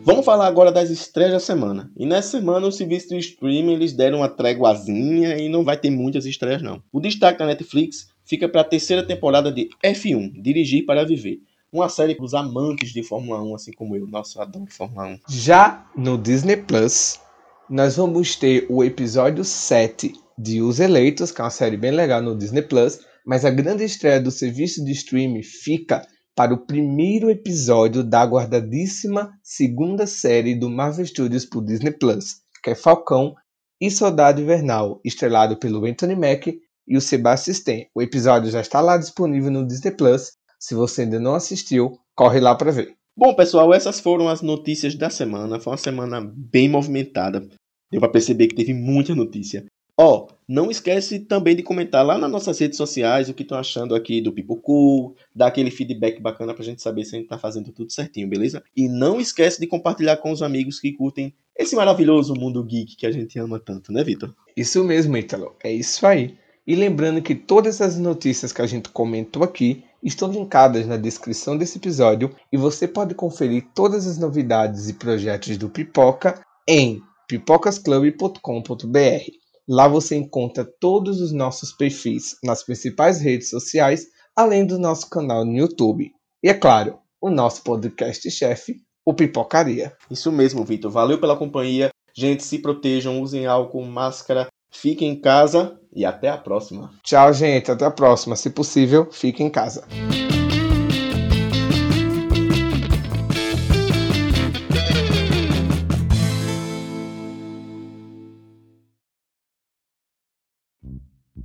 Vamos 0.02 0.24
falar 0.24 0.46
agora 0.46 0.72
das 0.72 0.88
estreias 0.88 1.32
da 1.32 1.38
semana. 1.38 1.92
E 1.94 2.06
nessa 2.06 2.38
semana 2.38 2.66
o 2.66 2.72
serviço 2.72 3.10
do 3.10 3.16
streaming 3.18 3.74
eles 3.74 3.92
deram 3.92 4.20
uma 4.20 4.28
tréguazinha 4.28 5.36
e 5.36 5.50
não 5.50 5.62
vai 5.62 5.76
ter 5.76 5.90
muitas 5.90 6.24
estreias 6.24 6.62
não. 6.62 6.82
O 6.90 6.98
destaque 6.98 7.40
da 7.40 7.44
Netflix 7.44 8.08
fica 8.24 8.48
para 8.48 8.62
a 8.62 8.64
terceira 8.64 9.06
temporada 9.06 9.52
de 9.52 9.68
F1, 9.84 10.40
Dirigir 10.40 10.86
para 10.86 11.04
Viver. 11.04 11.40
Uma 11.70 11.90
série 11.90 12.14
para 12.14 12.24
os 12.24 12.32
amantes 12.32 12.90
de 12.90 13.02
Fórmula 13.02 13.42
1, 13.42 13.54
assim 13.54 13.72
como 13.72 13.94
eu. 13.94 14.06
Nossa, 14.06 14.38
eu 14.38 14.42
adoro 14.42 14.64
Fórmula 14.70 15.08
1. 15.08 15.18
Já 15.28 15.84
no 15.94 16.16
Disney 16.16 16.56
Plus, 16.56 17.20
nós 17.68 17.96
vamos 17.96 18.34
ter 18.34 18.64
o 18.70 18.82
episódio 18.82 19.44
7 19.44 20.14
de 20.38 20.62
Os 20.62 20.80
Eleitos, 20.80 21.30
que 21.30 21.42
é 21.42 21.44
uma 21.44 21.50
série 21.50 21.76
bem 21.76 21.90
legal 21.90 22.22
no 22.22 22.34
Disney 22.34 22.62
Plus, 22.62 22.98
mas 23.26 23.44
a 23.44 23.50
grande 23.50 23.84
estreia 23.84 24.18
do 24.18 24.30
serviço 24.30 24.82
de 24.82 24.92
streaming 24.92 25.42
fica 25.42 26.02
para 26.40 26.54
o 26.54 26.64
primeiro 26.64 27.28
episódio 27.28 28.02
da 28.02 28.22
aguardadíssima 28.22 29.30
segunda 29.42 30.06
série 30.06 30.54
do 30.54 30.70
Marvel 30.70 31.04
Studios 31.04 31.44
por 31.44 31.62
Disney 31.62 31.90
Plus, 31.90 32.36
que 32.64 32.70
é 32.70 32.74
Falcão 32.74 33.34
e 33.78 33.90
Soldado 33.90 34.40
Invernal, 34.40 35.02
estrelado 35.04 35.58
pelo 35.58 35.84
Anthony 35.84 36.16
Mack 36.16 36.58
e 36.88 36.96
o 36.96 37.00
Sebastian 37.02 37.52
Stan. 37.52 37.82
O 37.94 38.00
episódio 38.00 38.50
já 38.50 38.62
está 38.62 38.80
lá 38.80 38.96
disponível 38.96 39.50
no 39.50 39.66
Disney 39.66 39.90
Plus. 39.90 40.32
Se 40.58 40.74
você 40.74 41.02
ainda 41.02 41.20
não 41.20 41.34
assistiu, 41.34 41.98
corre 42.16 42.40
lá 42.40 42.54
para 42.54 42.72
ver. 42.72 42.94
Bom, 43.14 43.34
pessoal, 43.34 43.74
essas 43.74 44.00
foram 44.00 44.26
as 44.26 44.40
notícias 44.40 44.94
da 44.94 45.10
semana. 45.10 45.60
Foi 45.60 45.72
uma 45.72 45.76
semana 45.76 46.22
bem 46.34 46.70
movimentada. 46.70 47.46
Deu 47.92 48.00
para 48.00 48.08
perceber 48.08 48.46
que 48.46 48.56
teve 48.56 48.72
muita 48.72 49.14
notícia. 49.14 49.66
Ó, 49.94 50.24
oh, 50.24 50.29
não 50.50 50.68
esquece 50.68 51.20
também 51.20 51.54
de 51.54 51.62
comentar 51.62 52.04
lá 52.04 52.18
nas 52.18 52.28
nossas 52.28 52.58
redes 52.58 52.76
sociais 52.76 53.28
o 53.28 53.34
que 53.34 53.44
estão 53.44 53.56
achando 53.56 53.94
aqui 53.94 54.20
do 54.20 54.32
Pipocu, 54.32 55.14
dar 55.32 55.46
aquele 55.46 55.70
feedback 55.70 56.20
bacana 56.20 56.52
pra 56.52 56.64
gente 56.64 56.82
saber 56.82 57.04
se 57.04 57.14
a 57.14 57.20
gente 57.20 57.28
tá 57.28 57.38
fazendo 57.38 57.70
tudo 57.70 57.92
certinho, 57.92 58.26
beleza? 58.26 58.60
E 58.76 58.88
não 58.88 59.20
esquece 59.20 59.60
de 59.60 59.68
compartilhar 59.68 60.16
com 60.16 60.32
os 60.32 60.42
amigos 60.42 60.80
que 60.80 60.90
curtem 60.90 61.32
esse 61.56 61.76
maravilhoso 61.76 62.34
mundo 62.34 62.64
geek 62.64 62.96
que 62.96 63.06
a 63.06 63.12
gente 63.12 63.38
ama 63.38 63.60
tanto, 63.60 63.92
né, 63.92 64.02
Vitor? 64.02 64.34
Isso 64.56 64.82
mesmo, 64.82 65.16
Ítalo. 65.16 65.54
É 65.62 65.72
isso 65.72 66.04
aí. 66.04 66.36
E 66.66 66.74
lembrando 66.74 67.22
que 67.22 67.36
todas 67.36 67.80
as 67.80 67.96
notícias 67.96 68.52
que 68.52 68.60
a 68.60 68.66
gente 68.66 68.88
comentou 68.88 69.44
aqui 69.44 69.84
estão 70.02 70.32
linkadas 70.32 70.84
na 70.84 70.96
descrição 70.96 71.56
desse 71.56 71.78
episódio 71.78 72.34
e 72.50 72.56
você 72.56 72.88
pode 72.88 73.14
conferir 73.14 73.68
todas 73.72 74.04
as 74.04 74.18
novidades 74.18 74.88
e 74.88 74.94
projetos 74.94 75.56
do 75.56 75.68
Pipoca 75.68 76.44
em 76.66 77.00
pipocasclub.com.br. 77.28 79.39
Lá 79.72 79.86
você 79.86 80.16
encontra 80.16 80.64
todos 80.64 81.20
os 81.20 81.30
nossos 81.30 81.70
perfis 81.72 82.36
nas 82.42 82.64
principais 82.64 83.20
redes 83.20 83.50
sociais, 83.50 84.08
além 84.34 84.66
do 84.66 84.80
nosso 84.80 85.08
canal 85.08 85.44
no 85.44 85.56
YouTube. 85.56 86.10
E 86.42 86.48
é 86.48 86.54
claro, 86.54 86.98
o 87.20 87.30
nosso 87.30 87.62
podcast-chefe, 87.62 88.82
o 89.06 89.14
Pipocaria. 89.14 89.92
Isso 90.10 90.32
mesmo, 90.32 90.64
Vitor. 90.64 90.90
Valeu 90.90 91.20
pela 91.20 91.36
companhia. 91.36 91.90
Gente, 92.12 92.42
se 92.42 92.58
protejam, 92.58 93.22
usem 93.22 93.46
álcool, 93.46 93.84
máscara, 93.84 94.48
fiquem 94.72 95.10
em 95.10 95.20
casa 95.20 95.78
e 95.94 96.04
até 96.04 96.28
a 96.28 96.36
próxima. 96.36 96.90
Tchau, 97.04 97.32
gente. 97.32 97.70
Até 97.70 97.84
a 97.84 97.92
próxima. 97.92 98.34
Se 98.34 98.50
possível, 98.50 99.06
fique 99.12 99.40
em 99.40 99.48
casa. 99.48 99.86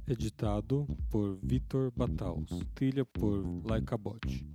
Editado 0.07 0.87
por 1.09 1.39
Vitor 1.41 1.91
Bataus. 1.95 2.49
Trilha 2.75 3.03
por 3.05 3.43
Laika 3.67 3.97
Bot. 3.97 4.45